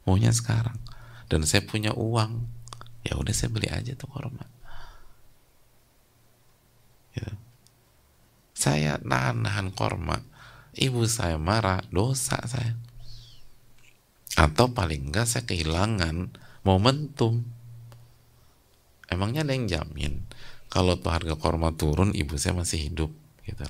[0.07, 0.79] maunya sekarang.
[1.27, 2.56] Dan saya punya uang
[3.07, 4.43] ya udah saya beli aja tuh korma
[7.15, 7.33] gitu.
[8.53, 10.27] saya nahan-nahan korma
[10.77, 12.77] ibu saya marah dosa saya.
[14.37, 17.41] Atau paling enggak saya kehilangan momentum.
[19.09, 20.29] Emangnya ada yang jamin
[20.69, 23.11] kalau tuh harga korma turun ibu saya masih hidup
[23.49, 23.65] gitu.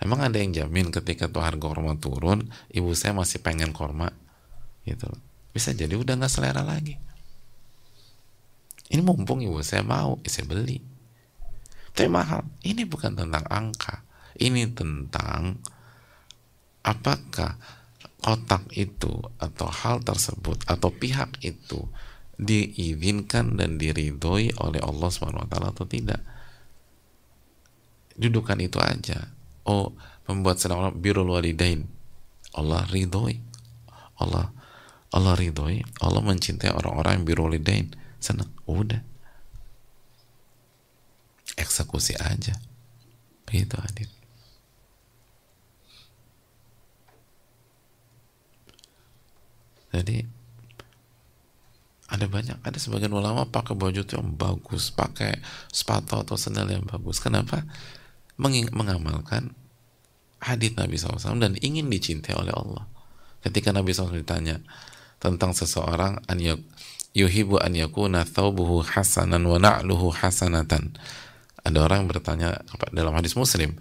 [0.00, 4.10] Emang ada yang jamin ketika tuh harga korma turun ibu saya masih pengen korma
[4.82, 5.06] gitu.
[5.54, 6.98] Bisa jadi udah nggak selera lagi
[8.90, 10.82] ini mumpung ibu saya mau saya beli
[11.94, 14.02] tapi mahal ini bukan tentang angka
[14.38, 15.58] ini tentang
[16.86, 17.58] apakah
[18.20, 21.88] kotak itu atau hal tersebut atau pihak itu
[22.40, 26.20] diizinkan dan diridhoi oleh Allah Subhanahu wa taala atau tidak.
[28.16, 29.28] Dudukan itu aja.
[29.64, 29.92] Oh,
[30.24, 31.84] membuat sedang Allah birrul walidain.
[32.56, 33.40] Allah ridhoi.
[34.20, 34.52] Allah
[35.10, 37.92] Allah ridhoi, Allah mencintai orang-orang yang birrul walidain.
[38.20, 39.00] Senang, udah.
[41.56, 42.54] Eksekusi aja.
[43.48, 44.08] Begitu hadir.
[49.90, 50.22] Jadi
[52.10, 55.38] ada banyak ada sebagian ulama pakai baju itu yang bagus pakai
[55.70, 57.62] sepatu atau sandal yang bagus kenapa
[58.34, 59.54] Meng mengamalkan
[60.42, 62.82] hadis Nabi SAW dan ingin dicintai oleh Allah
[63.46, 64.58] ketika Nabi SAW ditanya
[65.22, 66.38] tentang seseorang an
[67.16, 70.94] yuhibu an yakuna thawbuhu hasanan wa na'luhu hasanatan.
[71.60, 72.62] Ada orang bertanya
[72.94, 73.76] dalam hadis muslim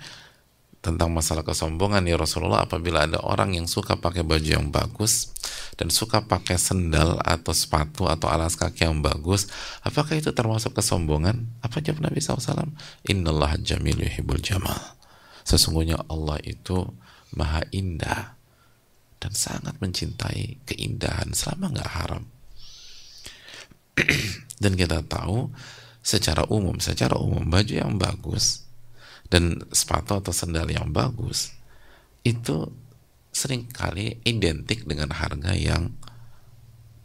[0.79, 5.35] tentang masalah kesombongan ya Rasulullah apabila ada orang yang suka pakai baju yang bagus
[5.75, 9.51] dan suka pakai sendal atau sepatu atau alas kaki yang bagus
[9.83, 11.51] apakah itu termasuk kesombongan?
[11.59, 12.71] Apa jawab Nabi SAW
[13.03, 14.79] innallaha jamil yuhibbul jamal.
[15.43, 16.87] Sesungguhnya Allah itu
[17.35, 18.39] maha indah
[19.19, 22.23] dan sangat mencintai keindahan selama nggak haram
[24.63, 25.51] dan kita tahu
[25.99, 28.65] secara umum secara umum baju yang bagus
[29.29, 31.53] dan sepatu atau sendal yang bagus
[32.25, 32.67] itu
[33.29, 35.93] sering kali identik dengan harga yang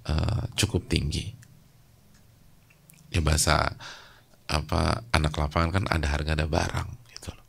[0.09, 1.37] uh, cukup tinggi
[3.15, 3.79] ya bahasa
[4.51, 7.47] apa anak lapangan kan ada harga ada barang gitu loh.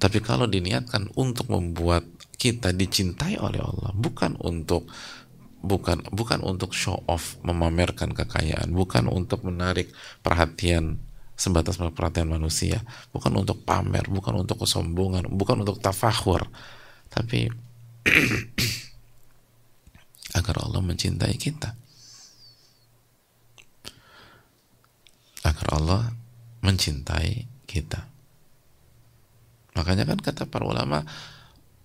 [0.00, 2.02] Tapi kalau diniatkan untuk membuat
[2.36, 4.90] kita dicintai oleh Allah, bukan untuk
[5.66, 9.90] bukan bukan untuk show off, memamerkan kekayaan, bukan untuk menarik
[10.22, 11.02] perhatian
[11.36, 12.80] sebatas perhatian manusia,
[13.12, 16.48] bukan untuk pamer, bukan untuk kesombongan, bukan untuk tafahur,
[17.12, 17.50] tapi
[20.38, 21.76] agar Allah mencintai kita.
[25.44, 26.02] Agar Allah
[26.64, 28.08] mencintai kita.
[29.76, 31.04] Makanya kan kata para ulama,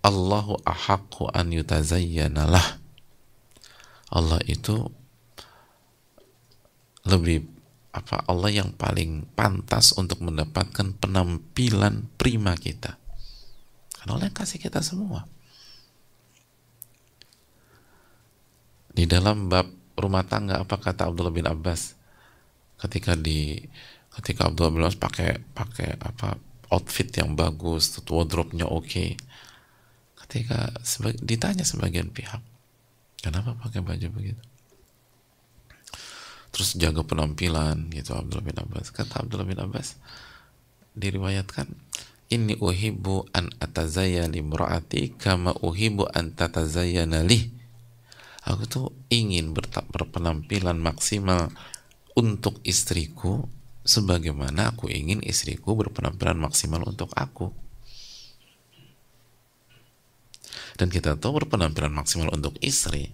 [0.02, 2.81] Allahu ahaqqu an yutazayyana lah.
[4.12, 4.92] Allah itu
[7.08, 7.48] lebih
[7.92, 12.96] apa Allah yang paling pantas untuk mendapatkan penampilan prima kita.
[13.96, 15.28] Karena Allah yang kasih kita semua.
[18.92, 21.96] Di dalam bab rumah tangga apa kata Abdullah bin Abbas?
[22.80, 23.60] Ketika di
[24.20, 26.36] ketika Abdullah bin Abbas pakai pakai apa
[26.72, 28.88] outfit yang bagus wardrobe-nya oke.
[28.88, 29.10] Okay.
[30.22, 30.72] ketika
[31.20, 32.40] ditanya sebagian pihak
[33.22, 34.44] kenapa pakai baju begitu?
[36.52, 38.92] Terus jaga penampilan gitu Abdullah bin Abbas.
[38.92, 39.96] Kata Abdullah bin Abbas
[40.92, 41.72] diriwayatkan
[42.32, 47.52] ini uhibu an atazayyana limraati kama uhibu an tatazayyana li.
[48.42, 51.54] Aku tuh ingin berpenampilan maksimal
[52.18, 53.48] untuk istriku
[53.86, 57.54] sebagaimana aku ingin istriku berpenampilan maksimal untuk aku
[60.82, 63.14] dan kita tahu berpenampilan maksimal untuk istri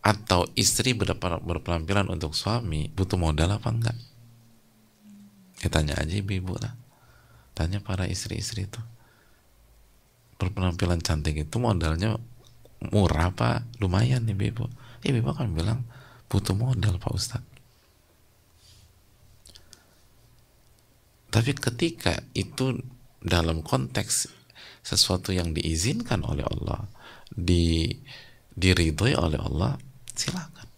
[0.00, 3.98] atau istri berpenampilan untuk suami butuh modal apa enggak?
[5.60, 6.72] Ya tanya aja ibu-ibu lah.
[7.52, 8.80] Tanya para istri-istri itu.
[10.40, 12.16] Berpenampilan cantik itu modalnya
[12.80, 13.68] murah apa?
[13.76, 14.64] Lumayan nih ibu.
[15.04, 15.84] Ibu akan bilang
[16.32, 17.52] butuh modal Pak Ustadz.
[21.28, 22.80] Tapi ketika itu
[23.20, 24.43] dalam konteks
[24.84, 26.84] sesuatu yang diizinkan oleh Allah,
[27.32, 27.88] di
[28.52, 29.80] diridhoi oleh Allah,
[30.12, 30.68] silakan.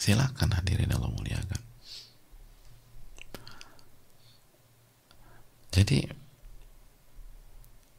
[0.00, 1.62] Silakan hadirin Allah muliakan.
[5.76, 6.08] Jadi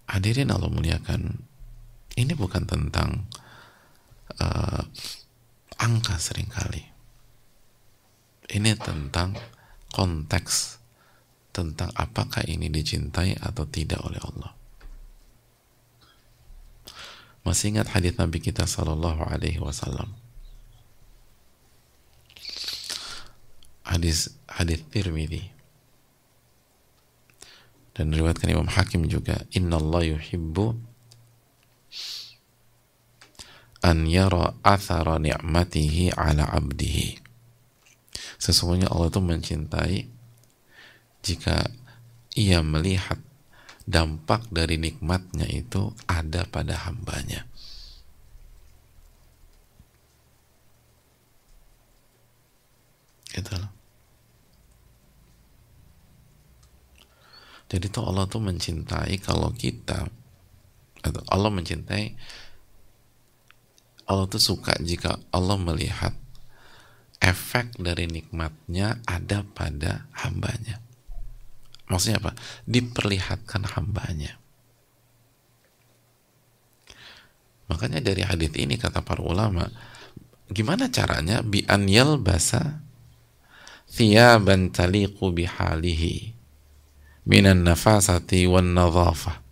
[0.10, 1.46] hadirin Allah muliakan
[2.18, 3.30] ini bukan tentang
[4.42, 4.82] uh,
[5.78, 6.82] angka sering kali.
[8.50, 9.38] Ini tentang
[9.94, 10.77] konteks
[11.58, 14.54] tentang apakah ini dicintai atau tidak oleh Allah.
[17.41, 20.13] Masih ingat hadis Nabi kita Sallallahu Alaihi Wasallam?
[23.88, 25.50] Hadis hadis Tirmidzi.
[27.98, 30.78] Dan riwayatkan Imam Hakim juga Inna Allah yuhibbu
[33.82, 37.17] an yara athara ni'matihi ala abdihi.
[38.38, 40.16] Sesungguhnya Allah itu mencintai
[41.25, 41.69] jika
[42.38, 43.17] ia melihat
[43.88, 47.47] dampak dari nikmatnya itu ada pada hambanya
[53.32, 53.77] gitu loh
[57.67, 60.08] Jadi tuh Allah tuh mencintai kalau kita
[61.03, 62.15] atau Allah mencintai
[64.08, 66.15] Allah tuh suka jika Allah melihat
[67.19, 70.80] efek dari nikmatnya ada pada hambanya.
[71.88, 72.32] Maksudnya apa?
[72.67, 74.36] Diperlihatkan hambanya.
[77.67, 79.67] Makanya dari hadis ini kata para ulama,
[80.47, 82.80] gimana caranya bi an yalbasa
[83.91, 86.32] thiyaban taliqu bihalihi
[87.28, 89.43] minan nafasati wan nadhafah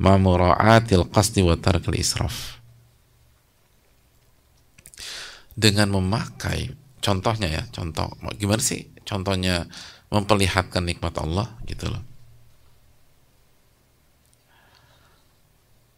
[0.00, 2.60] ma mura'atil qasdi wa tarkil israf
[5.54, 9.68] dengan memakai contohnya ya contoh gimana sih contohnya
[10.12, 12.02] memperlihatkan nikmat Allah gitu loh.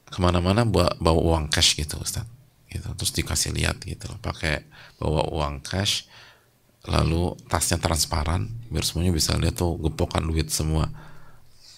[0.06, 2.26] Ke mana-mana bawa, bawa uang cash gitu Ustaz.
[2.70, 4.18] Gitu terus dikasih lihat gitu loh.
[4.22, 4.66] Pakai
[4.98, 6.06] bawa uang cash
[6.86, 10.86] lalu tasnya transparan biar semuanya bisa lihat tuh gepokan duit semua.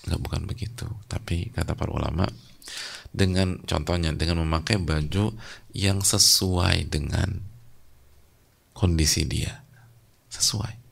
[0.05, 0.87] Nggak bukan begitu.
[1.09, 2.29] Tapi kata para ulama
[3.09, 5.33] dengan contohnya dengan memakai baju
[5.73, 7.41] yang sesuai dengan
[8.77, 9.65] kondisi dia.
[10.29, 10.73] Sesuai.
[10.77, 10.88] Se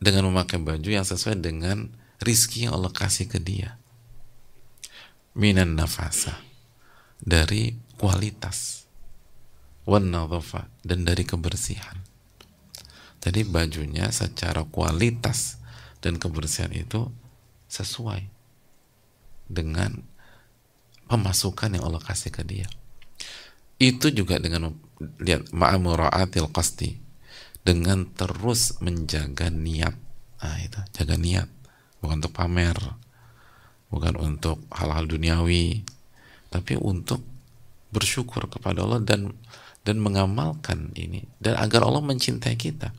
[0.00, 3.80] dengan memakai baju yang sesuai dengan rizki yang Allah kasih ke dia
[5.34, 6.42] minan nafasa
[7.20, 8.88] dari kualitas
[9.86, 11.98] dan dari kebersihan.
[13.20, 15.60] Jadi bajunya secara kualitas
[16.00, 17.12] dan kebersihan itu
[17.68, 18.24] sesuai
[19.50, 20.00] dengan
[21.10, 22.70] pemasukan yang Allah kasih ke dia.
[23.76, 24.72] Itu juga dengan
[25.20, 26.96] lihat ma'amura'atil qasti
[27.64, 29.94] dengan terus menjaga niat.
[30.40, 31.48] Nah, itu jaga niat,
[32.00, 32.76] bukan untuk pamer,
[33.92, 35.84] bukan untuk hal-hal duniawi,
[36.48, 37.20] tapi untuk
[37.92, 39.36] bersyukur kepada Allah dan
[39.84, 41.28] dan mengamalkan ini.
[41.40, 42.92] Dan agar Allah mencintai kita.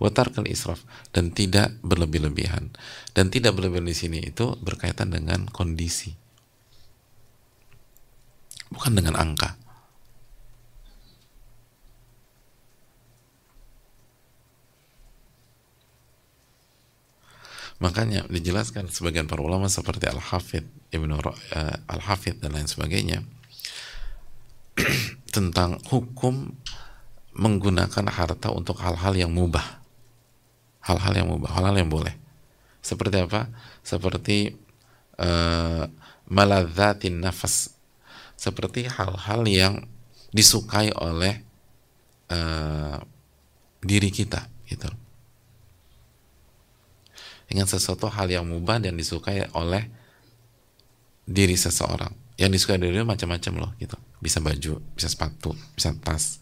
[0.00, 0.80] Watarkal israf
[1.12, 2.72] dan tidak berlebih-lebihan.
[3.12, 6.16] Dan tidak berlebihan di sini itu berkaitan dengan kondisi.
[8.72, 9.59] Bukan dengan angka
[17.80, 21.32] makanya dijelaskan sebagian para ulama seperti Al-Hafidh Ibnu uh,
[21.88, 23.24] Al-Hafidh dan lain sebagainya
[25.34, 26.52] tentang hukum
[27.32, 29.80] menggunakan harta untuk hal-hal yang mubah.
[30.84, 32.12] Hal-hal yang mubah hal-hal yang boleh.
[32.84, 33.48] Seperti apa?
[33.80, 34.52] Seperti
[35.16, 35.88] uh,
[36.28, 37.72] maladzatin nafas.
[38.36, 39.74] Seperti hal-hal yang
[40.34, 41.44] disukai oleh
[42.28, 42.98] uh,
[43.80, 44.86] diri kita gitu
[47.50, 49.90] dengan sesuatu hal yang mubah dan disukai oleh
[51.26, 52.14] diri seseorang.
[52.38, 53.98] Yang disukai dia macam-macam loh gitu.
[54.22, 56.38] Bisa baju bisa sepatu bisa tas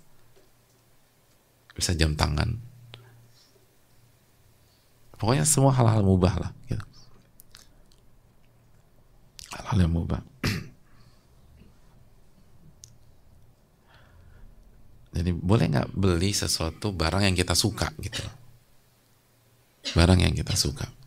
[1.73, 2.61] bisa jam tangan.
[5.17, 6.85] Pokoknya semua hal-hal mubah lah gitu.
[9.57, 10.21] Hal-hal yang mubah.
[15.17, 18.21] Jadi boleh nggak beli sesuatu barang yang kita suka gitu?
[19.97, 20.98] Barang yang kita suka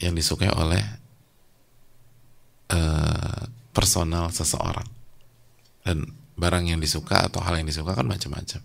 [0.00, 0.80] yang disukai oleh
[2.72, 3.44] uh,
[3.76, 4.88] personal seseorang.
[5.84, 6.08] Dan
[6.40, 8.64] barang yang disuka atau hal yang disuka kan macam-macam.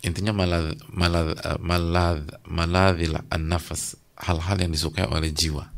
[0.00, 5.68] Intinya malad malad malad maladil an-nafas hal-hal yang disukai oleh jiwa.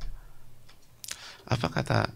[1.51, 2.07] Apa kata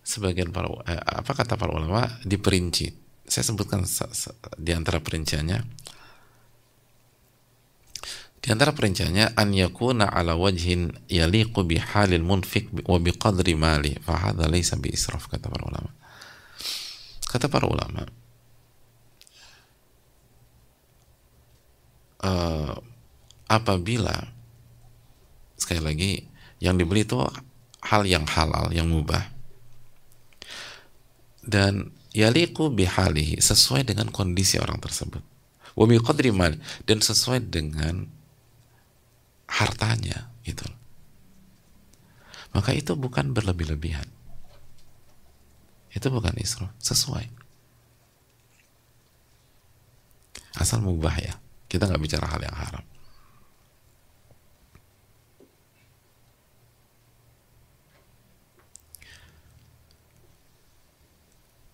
[0.00, 2.08] sebagian para eh, apa kata para ulama?
[2.24, 2.96] Diperinci.
[3.28, 3.84] Saya sebutkan
[4.56, 5.58] di antara perinciannya
[8.40, 13.92] di antara perinciannya an yakuna ala wajhin yaliqu bi halil munfik wa bi qadri mali.
[14.00, 15.92] Fa hadha laysa bi israf kata para ulama.
[17.28, 18.08] Kata para ulama
[22.24, 22.74] uh,
[23.48, 24.14] apabila
[25.56, 26.12] sekali lagi
[26.60, 27.16] yang dibeli itu
[27.84, 29.32] hal yang halal yang mubah.
[31.40, 35.24] Dan yaliqu bihalihi sesuai dengan kondisi orang tersebut.
[35.72, 35.96] Wa bi
[36.32, 38.19] mali dan sesuai dengan
[39.50, 40.62] hartanya itu,
[42.54, 44.06] maka itu bukan berlebih-lebihan.
[45.90, 47.26] Itu bukan isro, sesuai.
[50.54, 51.34] Asal mubah ya.
[51.66, 52.84] Kita nggak bicara hal yang haram.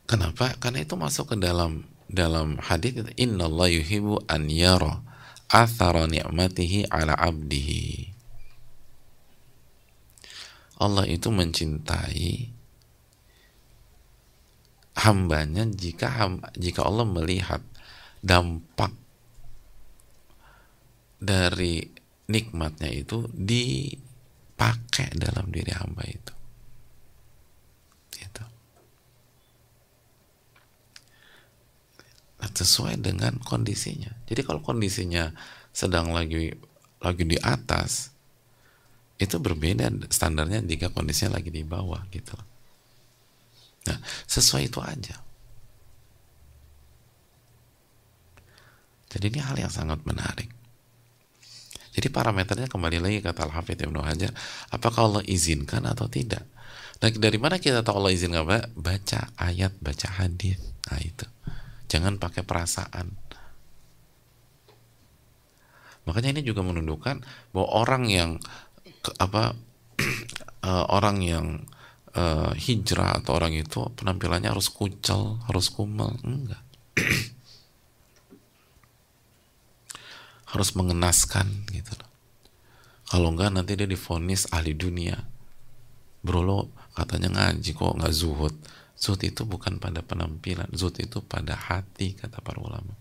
[0.07, 0.55] Kenapa?
[0.63, 5.03] Karena itu masuk ke dalam dalam hadis itu allah yuhibu an yara
[5.51, 8.15] athara ni'matihi ala abdihi.
[10.77, 12.53] Allah itu mencintai
[14.97, 16.09] hambanya jika
[16.57, 17.65] jika Allah melihat
[18.21, 18.93] dampak
[21.17, 21.85] dari
[22.29, 26.35] nikmatnya itu dipakai dalam diri hamba itu.
[28.13, 28.45] Gitu.
[31.97, 34.13] Nah, sesuai dengan kondisinya.
[34.29, 35.33] Jadi kalau kondisinya
[35.73, 36.53] sedang lagi
[37.01, 38.13] lagi di atas,
[39.17, 42.37] itu berbeda standarnya jika kondisinya lagi di bawah gitu.
[43.87, 45.17] Nah, sesuai itu aja.
[49.07, 50.51] Jadi ini hal yang sangat menarik.
[51.97, 54.29] Jadi parameternya kembali lagi kata Al-Hafidh Ibnu Hajar,
[54.69, 56.45] apakah Allah izinkan atau tidak?
[57.01, 58.45] Nah, dari mana kita tahu Allah izinkan?
[58.77, 60.61] Baca ayat, baca hadis.
[60.93, 61.25] Nah, itu.
[61.87, 63.15] Jangan pakai perasaan.
[66.07, 68.31] Makanya ini juga menunjukkan bahwa orang yang
[69.19, 69.59] apa
[70.63, 71.67] uh, orang yang
[72.15, 76.63] uh, hijrah atau orang itu penampilannya harus kucel, harus kumel, enggak.
[80.55, 81.93] harus mengenaskan gitu.
[83.07, 85.19] Kalau enggak nanti dia difonis ahli dunia.
[86.27, 88.55] Bro lo katanya ngaji kok nggak zuhud.
[88.97, 92.97] Zuhud itu bukan pada penampilan, zuhud itu pada hati kata para ulama.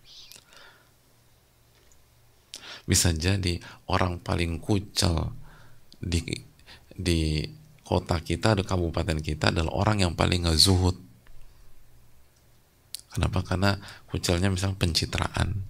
[2.86, 3.58] Bisa jadi
[3.90, 5.32] orang paling kucel
[5.98, 6.22] di
[6.92, 7.48] di
[7.82, 10.98] kota kita, di kabupaten kita adalah orang yang paling nggak zuhud.
[13.16, 13.48] Kenapa?
[13.48, 13.80] Karena
[14.12, 15.64] kucelnya misalnya pencitraan,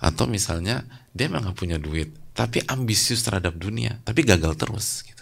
[0.00, 0.84] atau misalnya
[1.16, 5.15] dia memang gak punya duit tapi ambisius terhadap dunia tapi gagal terus gitu.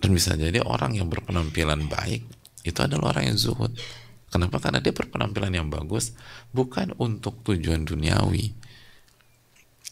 [0.00, 2.24] Dan bisa jadi orang yang berpenampilan baik
[2.64, 3.72] itu adalah orang yang zuhud.
[4.30, 4.62] Kenapa?
[4.62, 6.16] Karena dia berpenampilan yang bagus
[6.54, 8.52] bukan untuk tujuan duniawi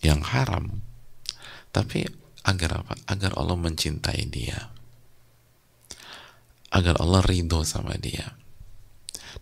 [0.00, 0.88] yang haram
[1.72, 2.08] tapi
[2.42, 2.94] agar apa?
[3.08, 4.72] Agar Allah mencintai dia.
[6.72, 8.36] Agar Allah ridho sama dia.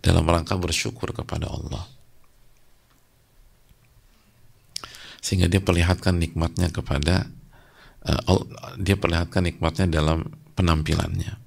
[0.03, 1.87] Dalam rangka bersyukur kepada Allah.
[5.23, 7.27] Sehingga dia perlihatkan nikmatnya kepada
[8.05, 8.43] uh,
[8.79, 11.37] dia perlihatkan nikmatnya dalam penampilannya.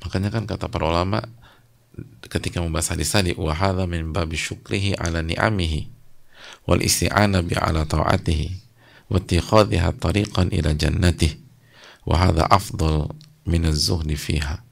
[0.00, 1.20] Makanya kan kata para ulama
[2.24, 5.92] ketika membahas hadis tadi wa hadha min babi syukrihi ala ni'amihi
[6.64, 8.48] wal isti'ana bi ala ta'atihi
[9.12, 11.36] wa ittikhadhiha tariqan ila jannatihi
[12.08, 13.12] wa hadha afdal
[13.44, 14.64] min az-zuhdi fiha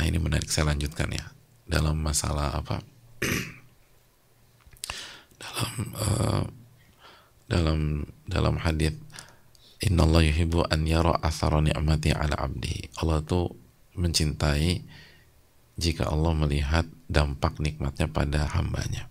[0.00, 1.28] Nah ini menarik saya lanjutkan ya
[1.68, 2.80] dalam masalah apa
[5.36, 6.44] dalam uh,
[7.44, 8.96] dalam dalam hadis
[9.84, 12.88] Inna Allah yuhibbu an yara athara ni'mati ala abdi.
[12.96, 13.52] Allah tuh
[13.92, 14.88] mencintai
[15.76, 19.04] jika Allah melihat dampak nikmatnya pada hambanya.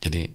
[0.00, 0.32] Jadi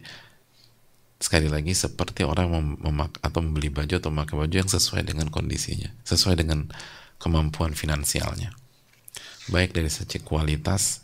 [1.18, 5.34] sekali lagi seperti orang yang memak atau membeli baju atau memakai baju yang sesuai dengan
[5.34, 6.70] kondisinya, sesuai dengan
[7.18, 8.54] kemampuan finansialnya
[9.48, 11.04] baik dari sisi kualitas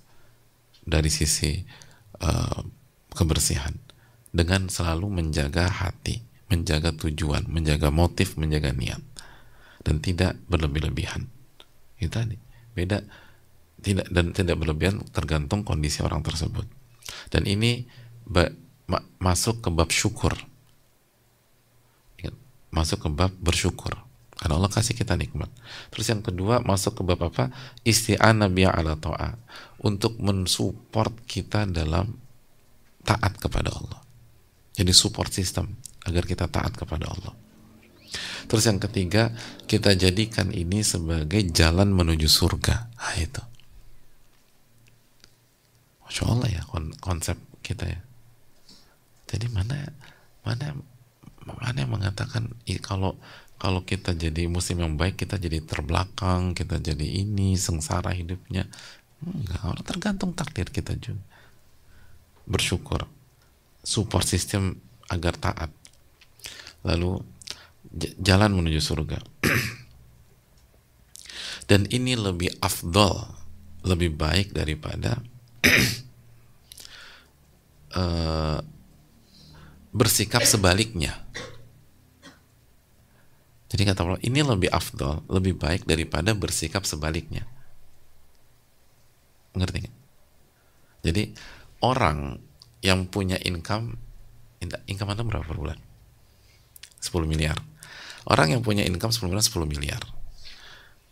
[0.83, 1.63] dari sisi
[2.19, 2.61] uh,
[3.15, 3.75] kebersihan.
[4.33, 9.01] Dengan selalu menjaga hati menjaga tujuan menjaga motif menjaga niat.
[9.83, 11.27] Dan tidak berlebih-lebihan.
[11.99, 12.39] Itu tadi.
[12.73, 13.03] Beda.
[13.83, 16.63] Tidak dan tidak berlebihan tergantung kondisi orang tersebut.
[17.27, 17.83] Dan ini
[18.23, 18.47] ba,
[18.87, 20.33] ma, masuk ke bab syukur.
[22.73, 23.93] Masuk ke bab bersyukur
[24.33, 25.49] karena Allah kasih kita nikmat.
[25.93, 27.53] Terus yang kedua masuk ke bab apa?
[27.85, 29.37] Isti'anah biya ala ta'a.
[29.83, 32.17] Untuk mensupport kita dalam
[33.05, 34.01] taat kepada Allah.
[34.73, 35.77] Jadi support system
[36.07, 37.33] agar kita taat kepada Allah.
[38.49, 39.33] Terus yang ketiga,
[39.65, 42.75] kita jadikan ini sebagai jalan menuju surga.
[42.99, 43.43] Nah, itu.
[46.03, 46.61] Masya Allah ya
[47.01, 48.01] konsep kita ya.
[49.25, 49.89] Jadi mana
[50.45, 50.77] mana
[51.43, 53.19] mana yang mengatakan kalau
[53.59, 58.67] kalau kita jadi muslim yang baik kita jadi terbelakang kita jadi ini sengsara hidupnya.
[59.23, 61.23] Enggak tergantung takdir kita juga.
[62.43, 63.07] Bersyukur.
[63.83, 65.71] Support system agar taat.
[66.83, 67.23] Lalu
[68.19, 69.19] jalan menuju surga.
[71.71, 73.43] Dan ini lebih afdol
[73.83, 75.19] lebih baik daripada
[77.95, 78.59] uh,
[79.93, 81.13] bersikap sebaliknya.
[83.69, 87.45] Jadi kata Allah, ini lebih afdol, lebih baik daripada bersikap sebaliknya.
[89.57, 89.95] Ngerti gak?
[91.03, 91.23] Jadi
[91.81, 92.37] orang
[92.85, 93.97] yang punya income
[94.87, 95.79] income anda berapa per bulan?
[97.03, 97.59] 10 miliar.
[98.23, 99.99] Orang yang punya income 10 bulan 10 miliar.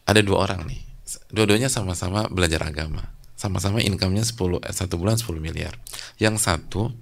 [0.07, 0.79] Ada dua orang nih.
[1.27, 3.11] Dua-duanya sama-sama belajar agama.
[3.35, 5.75] Sama-sama income-nya 10 eh, satu bulan 10 miliar.
[6.15, 6.95] Yang satu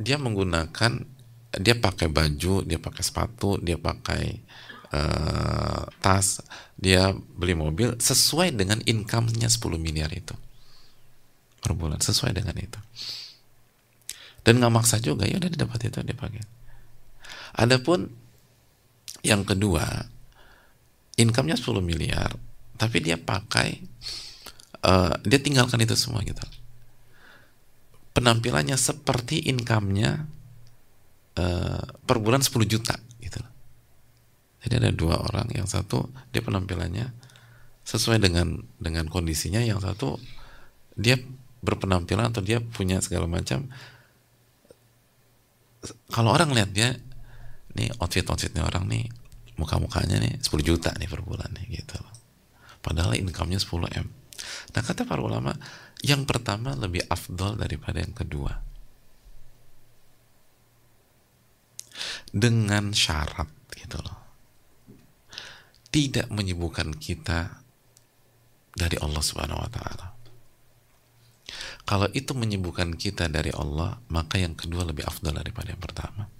[0.00, 1.04] dia menggunakan
[1.50, 4.38] dia pakai baju dia pakai sepatu dia pakai
[4.94, 6.42] uh, tas
[6.78, 10.32] dia beli mobil sesuai dengan income-nya 10 miliar itu.
[11.60, 12.80] Per bulan sesuai dengan itu.
[14.40, 16.40] Dan nggak maksa juga ya udah dapat itu dia pakai
[17.54, 18.08] adapun
[19.20, 19.84] yang kedua
[21.20, 22.32] income-nya 10 miliar
[22.80, 23.84] tapi dia pakai
[24.80, 26.40] uh, dia tinggalkan itu semua gitu
[28.12, 30.26] penampilannya seperti income-nya
[31.38, 33.40] uh, per bulan 10 juta gitu.
[34.60, 35.48] Jadi ada dua orang.
[35.54, 37.08] Yang satu dia penampilannya
[37.86, 39.62] sesuai dengan dengan kondisinya.
[39.64, 40.08] Yang satu
[40.98, 41.16] dia
[41.64, 43.68] berpenampilan atau dia punya segala macam.
[46.12, 46.92] Kalau orang lihat dia
[47.72, 49.08] nih outfit outfitnya orang nih
[49.56, 51.96] muka mukanya nih 10 juta nih per bulan nih gitu.
[52.80, 54.06] Padahal income-nya 10 m.
[54.72, 55.52] Nah kata para ulama
[56.00, 58.52] yang pertama lebih afdol daripada yang kedua.
[62.30, 64.18] Dengan syarat gitu loh.
[65.90, 67.60] Tidak menyibukkan kita
[68.72, 70.06] dari Allah Subhanahu wa taala.
[71.82, 76.30] Kalau itu menyibukkan kita dari Allah, maka yang kedua lebih afdal daripada yang pertama.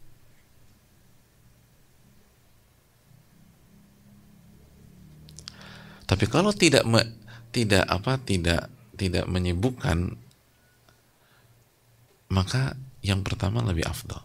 [6.06, 7.02] Tapi kalau tidak me,
[7.50, 8.70] tidak apa tidak
[9.00, 10.20] tidak menyibukkan
[12.30, 14.22] maka yang pertama lebih afdal.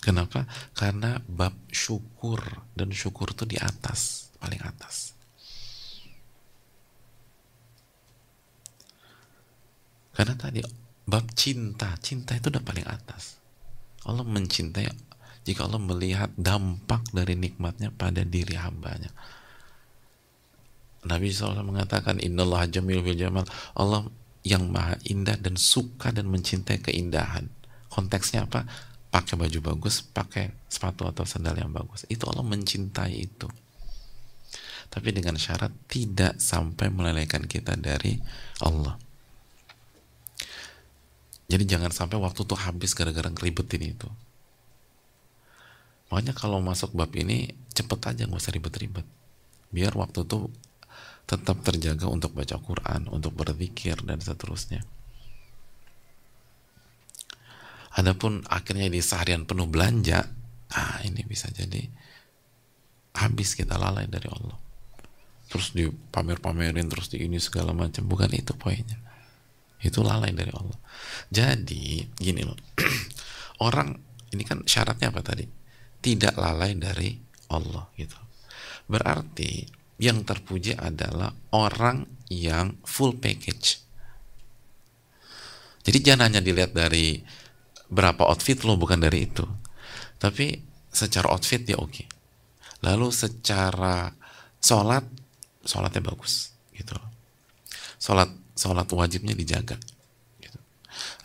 [0.00, 0.44] Kenapa?
[0.76, 2.40] karena bab syukur
[2.76, 5.16] dan syukur itu di atas paling atas.
[10.12, 10.60] Karena tadi
[11.08, 13.40] bab cinta cinta itu udah paling atas.
[14.04, 14.92] Allah mencintai
[15.48, 19.08] jika Allah melihat dampak dari nikmatnya pada diri hambanya
[21.04, 23.44] Nabi SAW mengatakan Innallaha jamil fil jamal.
[23.76, 24.08] Allah
[24.44, 27.48] yang maha indah dan suka dan mencintai keindahan.
[27.92, 28.64] Konteksnya apa?
[29.14, 32.02] pakai baju bagus pakai sepatu atau sandal yang bagus.
[32.10, 33.46] Itu Allah mencintai itu.
[34.90, 38.18] Tapi dengan syarat tidak sampai melelehkan kita dari
[38.58, 38.98] Allah.
[41.46, 44.10] Jadi jangan sampai waktu tuh habis gara-gara ngeribetin itu.
[46.10, 49.06] Makanya kalau masuk bab ini cepet aja nggak usah ribet-ribet.
[49.70, 50.50] Biar waktu tuh
[51.24, 54.84] tetap terjaga untuk baca Quran, untuk berzikir dan seterusnya.
[57.94, 60.26] Adapun akhirnya di seharian penuh belanja,
[60.74, 61.86] ah ini bisa jadi
[63.14, 64.58] habis kita lalai dari Allah.
[65.46, 68.02] Terus dipamer-pamerin, terus di ini segala macam.
[68.10, 68.98] Bukan itu poinnya.
[69.78, 70.78] Itu lalai dari Allah.
[71.30, 72.58] Jadi, gini loh.
[73.66, 73.94] Orang,
[74.34, 75.46] ini kan syaratnya apa tadi?
[76.02, 77.14] Tidak lalai dari
[77.54, 78.18] Allah gitu.
[78.90, 83.78] Berarti yang terpuji adalah orang yang full package.
[85.84, 87.20] Jadi jangan hanya dilihat dari
[87.92, 89.44] berapa outfit lo, bukan dari itu.
[90.16, 90.56] Tapi
[90.88, 92.08] secara outfit dia oke.
[92.80, 94.08] Lalu secara
[94.58, 95.04] sholat,
[95.62, 96.56] sholatnya bagus.
[96.74, 96.96] gitu.
[98.00, 99.78] Sholat, sholat wajibnya dijaga.
[100.40, 100.58] Gitu.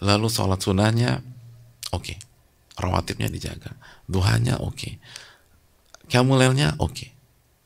[0.04, 1.24] Lalu sholat sunnahnya
[1.96, 2.04] oke.
[2.04, 2.18] Okay.
[2.80, 3.76] Rawatibnya dijaga.
[4.08, 4.76] Duhanya oke.
[4.76, 4.94] Okay.
[6.08, 7.19] Kamulelnya oke.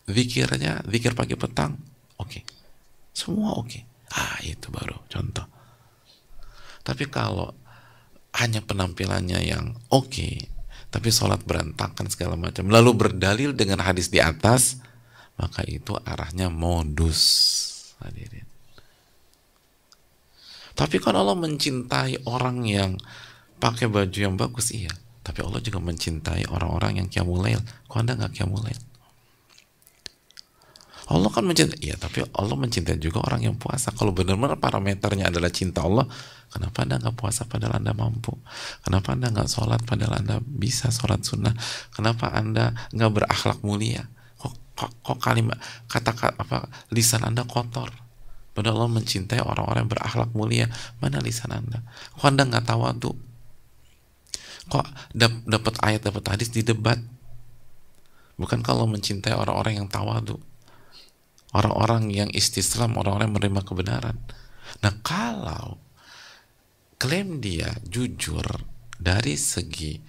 [0.08, 1.80] Zikirnya zikir pagi petang
[2.20, 2.30] oke.
[2.30, 2.44] Okay.
[3.16, 3.72] semua oke.
[3.72, 3.82] Okay.
[4.14, 5.48] ah itu baru contoh.
[6.84, 7.56] Tapi kalau
[8.36, 10.44] hanya penampilannya yang oke okay,
[10.92, 14.82] tapi sholat berantakan segala macam lalu berdalil dengan hadis di atas
[15.40, 17.22] maka itu arahnya modus
[18.04, 18.46] hadirin.
[20.74, 22.98] Tapi kan Allah mencintai orang yang
[23.62, 24.92] pakai baju yang bagus iya.
[25.24, 27.62] Tapi Allah juga mencintai orang-orang yang kiamulail.
[27.88, 28.93] Kok anda nggak kiamulail
[31.14, 33.94] Allah kan mencintai, ya tapi Allah mencintai juga orang yang puasa.
[33.94, 36.10] Kalau benar-benar parameternya adalah cinta Allah,
[36.50, 38.34] kenapa anda nggak puasa padahal anda mampu?
[38.82, 41.54] Kenapa anda nggak sholat padahal anda bisa sholat sunnah?
[41.94, 44.10] Kenapa anda nggak berakhlak mulia?
[44.42, 47.94] Kok, kok, kok kalimat kata, kata apa lisan anda kotor?
[48.58, 50.66] Padahal Allah mencintai orang-orang yang berakhlak mulia.
[50.98, 51.86] Mana lisan anda?
[52.18, 53.16] Kok anda nggak tahu tuh?
[54.72, 54.86] Kok
[55.46, 56.98] dapat ayat dapat hadis di debat?
[58.40, 60.42] Bukan kalau mencintai orang-orang yang tawadu
[61.54, 64.18] orang-orang yang istislam, orang-orang yang menerima kebenaran.
[64.82, 65.80] Nah, kalau
[66.98, 68.46] klaim dia jujur
[68.98, 70.02] dari segi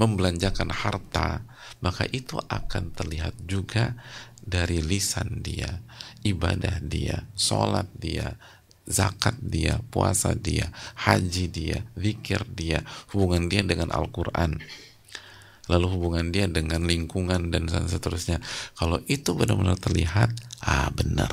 [0.00, 1.44] membelanjakan harta,
[1.84, 3.96] maka itu akan terlihat juga
[4.40, 5.84] dari lisan dia,
[6.24, 8.40] ibadah dia, sholat dia,
[8.88, 12.82] zakat dia, puasa dia, haji dia, zikir dia,
[13.12, 14.58] hubungan dia dengan Al-Quran,
[15.70, 18.42] lalu hubungan dia dengan lingkungan dan seterusnya.
[18.74, 20.34] Kalau itu benar-benar terlihat,
[20.66, 21.30] ah benar,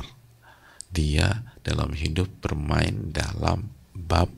[0.94, 4.30] dia dalam hidup bermain dalam bab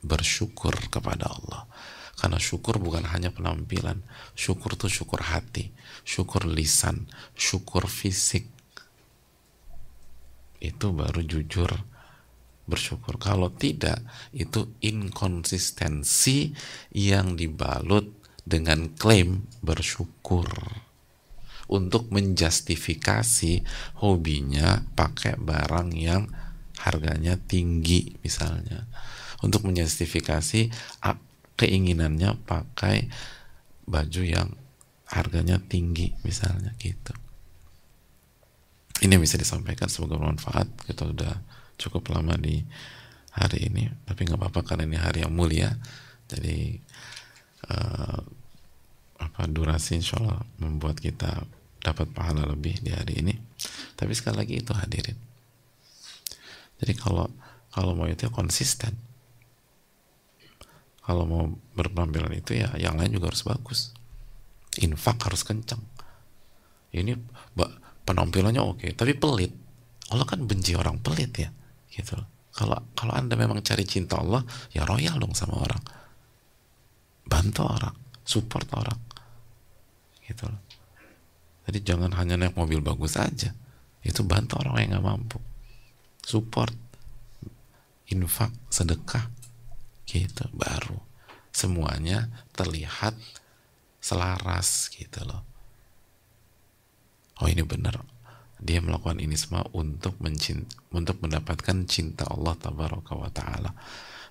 [0.00, 1.68] bersyukur kepada Allah.
[2.16, 4.00] Karena syukur bukan hanya penampilan,
[4.32, 5.68] syukur itu syukur hati,
[6.08, 7.04] syukur lisan,
[7.36, 8.48] syukur fisik.
[10.56, 11.68] Itu baru jujur
[12.64, 13.20] bersyukur.
[13.20, 14.00] Kalau tidak,
[14.32, 16.56] itu inkonsistensi
[16.96, 20.48] yang dibalut dengan klaim bersyukur
[21.68, 23.64] untuk menjustifikasi
[24.04, 26.28] hobinya pakai barang yang
[26.84, 28.84] harganya tinggi misalnya.
[29.40, 30.72] Untuk menjustifikasi
[31.56, 33.08] keinginannya pakai
[33.84, 34.48] baju yang
[35.08, 37.12] harganya tinggi misalnya gitu.
[39.04, 40.88] Ini bisa disampaikan semoga bermanfaat.
[40.88, 41.34] Kita sudah
[41.76, 42.64] cukup lama di
[43.34, 45.76] hari ini tapi nggak apa-apa karena ini hari yang mulia.
[46.24, 46.80] Jadi
[47.68, 48.20] uh,
[49.20, 51.46] apa durasi insya Allah membuat kita
[51.84, 53.34] dapat pahala lebih di hari ini.
[53.94, 55.18] Tapi sekali lagi itu hadirin.
[56.82, 57.30] Jadi kalau
[57.70, 58.94] kalau mau itu konsisten.
[61.04, 61.44] Kalau mau
[61.76, 63.92] berpenampilan itu ya yang lain juga harus bagus.
[64.80, 65.84] Infak harus kencang
[66.94, 67.12] ini
[68.06, 69.50] penampilannya oke tapi pelit.
[70.14, 71.50] Allah kan benci orang pelit ya
[71.90, 72.14] gitu
[72.54, 75.82] kalau kalau anda memang cari cinta Allah ya royal dong sama orang.
[77.26, 78.98] Bantu orang support orang.
[80.24, 80.60] Gitu loh.
[81.68, 83.52] Jadi jangan hanya naik mobil bagus aja.
[84.04, 85.38] Itu bantu orang yang nggak mampu.
[86.24, 86.72] Support.
[88.12, 89.28] Infak sedekah.
[90.08, 90.96] Gitu baru.
[91.54, 93.14] Semuanya terlihat
[94.00, 95.44] selaras gitu loh.
[97.40, 98.00] Oh ini benar.
[98.64, 103.76] Dia melakukan ini semua untuk mencint untuk mendapatkan cinta Allah tabaraka taala.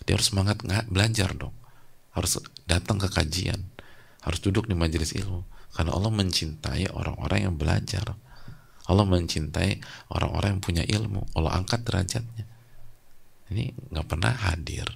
[0.05, 0.89] Dia harus semangat nggak?
[0.89, 1.62] Belajar dong
[2.13, 2.39] harus
[2.69, 3.73] datang ke kajian
[4.23, 5.43] harus duduk di majelis ilmu.
[5.75, 8.15] Karena Allah mencintai orang-orang yang belajar.
[8.87, 11.27] Allah mencintai orang-orang yang punya ilmu.
[11.35, 12.45] Allah angkat derajatnya.
[13.51, 14.87] Ini nggak pernah hadir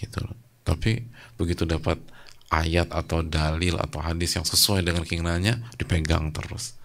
[0.00, 0.36] gitu loh.
[0.64, 1.04] Tapi
[1.36, 2.00] begitu dapat
[2.52, 6.76] ayat atau dalil atau hadis yang sesuai dengan keinginannya dipegang terus.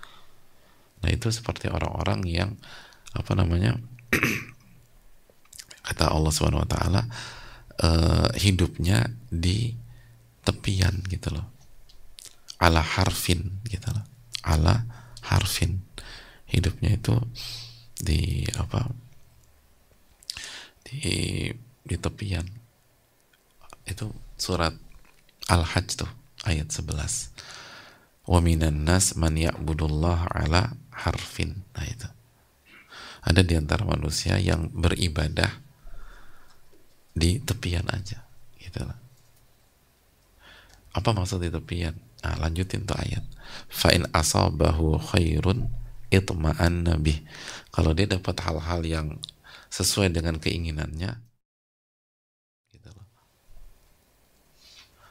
[1.04, 2.52] Nah itu seperti orang-orang yang
[3.16, 3.78] apa namanya
[5.88, 7.02] kata Allah Subhanahu Wa Taala
[7.84, 9.76] uh, hidupnya di
[10.46, 11.48] tepian gitu loh.
[12.58, 14.06] Ala harfin gitu loh.
[14.42, 14.88] Ala
[15.28, 15.84] harfin.
[16.48, 17.16] Hidupnya itu
[18.00, 18.88] di apa?
[20.88, 21.52] Di
[21.84, 22.48] di tepian.
[23.88, 24.76] Itu surat
[25.48, 26.12] Al-Hajj tuh
[26.44, 31.64] ayat 11 wa minan nas man ya'budullah ala harfin.
[31.74, 32.08] Nah itu.
[33.24, 35.67] Ada di antara manusia yang beribadah
[37.18, 38.22] di tepian aja
[38.62, 38.98] gitu lah
[40.94, 43.26] apa maksud di tepian nah, lanjutin tuh ayat
[43.70, 45.70] fa in asabahu khairun
[46.14, 47.26] itma'an nabi
[47.74, 49.08] kalau dia dapat hal-hal yang
[49.74, 51.28] sesuai dengan keinginannya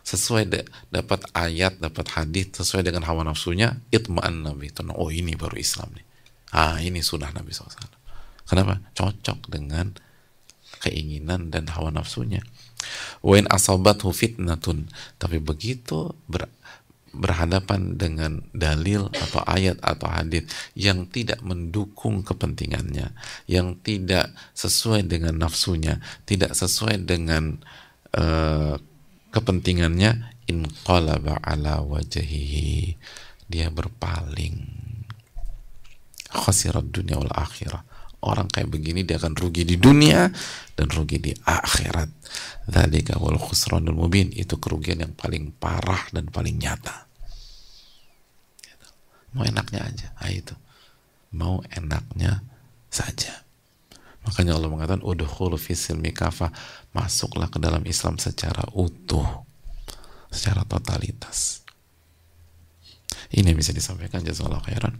[0.06, 0.62] sesuai de,
[0.94, 4.70] dapat ayat, dapat hadis sesuai dengan hawa nafsunya, itma'an Nabi.
[4.94, 6.06] Oh ini baru Islam nih.
[6.54, 7.74] Ah ini sudah Nabi SAW.
[8.46, 8.78] Kenapa?
[8.94, 9.90] Cocok dengan
[10.82, 12.44] keinginan dan hawa nafsunya.
[13.24, 14.90] Wain asabathu fitnatun.
[15.16, 16.46] Tapi begitu ber,
[17.16, 20.44] berhadapan dengan dalil atau ayat atau hadis
[20.76, 23.16] yang tidak mendukung kepentingannya,
[23.48, 25.98] yang tidak sesuai dengan nafsunya,
[26.28, 27.56] tidak sesuai dengan
[28.12, 28.76] uh,
[29.32, 32.96] kepentingannya inqalaba ala wajhihi
[33.46, 34.66] dia berpaling
[36.30, 37.82] khasirat dunia wal akhirah
[38.26, 40.26] orang kayak begini dia akan rugi di dunia
[40.74, 42.10] dan rugi di akhirat.
[42.66, 44.34] Dzalika wal khusranul mubin.
[44.34, 47.06] Itu kerugian yang paling parah dan paling nyata.
[49.32, 50.08] Mau enaknya aja.
[50.18, 50.52] Ah itu.
[51.30, 52.42] Mau enaknya
[52.90, 53.46] saja.
[54.26, 56.50] Makanya Allah mengatakan udhul fisil mikafah
[56.90, 59.46] masuklah ke dalam Islam secara utuh,
[60.34, 61.62] secara totalitas.
[63.30, 64.98] Ini bisa disampaikan jazakallah khairan.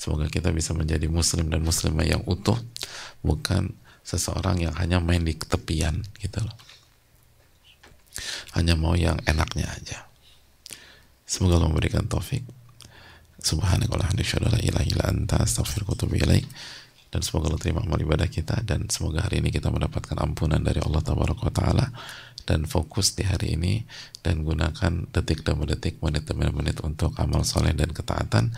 [0.00, 2.56] Semoga kita bisa menjadi muslim dan muslimah yang utuh,
[3.20, 6.56] bukan seseorang yang hanya main di tepian gitu loh.
[8.56, 10.08] Hanya mau yang enaknya aja.
[11.28, 12.40] Semoga Allah memberikan taufik.
[13.44, 14.24] Subhanakallahumma
[17.10, 20.78] dan semoga Allah terima amal ibadah kita dan semoga hari ini kita mendapatkan ampunan dari
[20.78, 21.86] Allah Taala
[22.46, 23.82] dan fokus di hari ini
[24.22, 28.54] dan gunakan detik demi detik menit demi menit untuk amal soleh dan ketaatan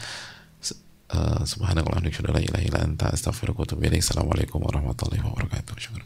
[1.44, 2.00] Subhanallah,
[4.00, 5.76] Assalamualaikum warahmatullahi wabarakatuh.
[5.76, 6.02] Syukur.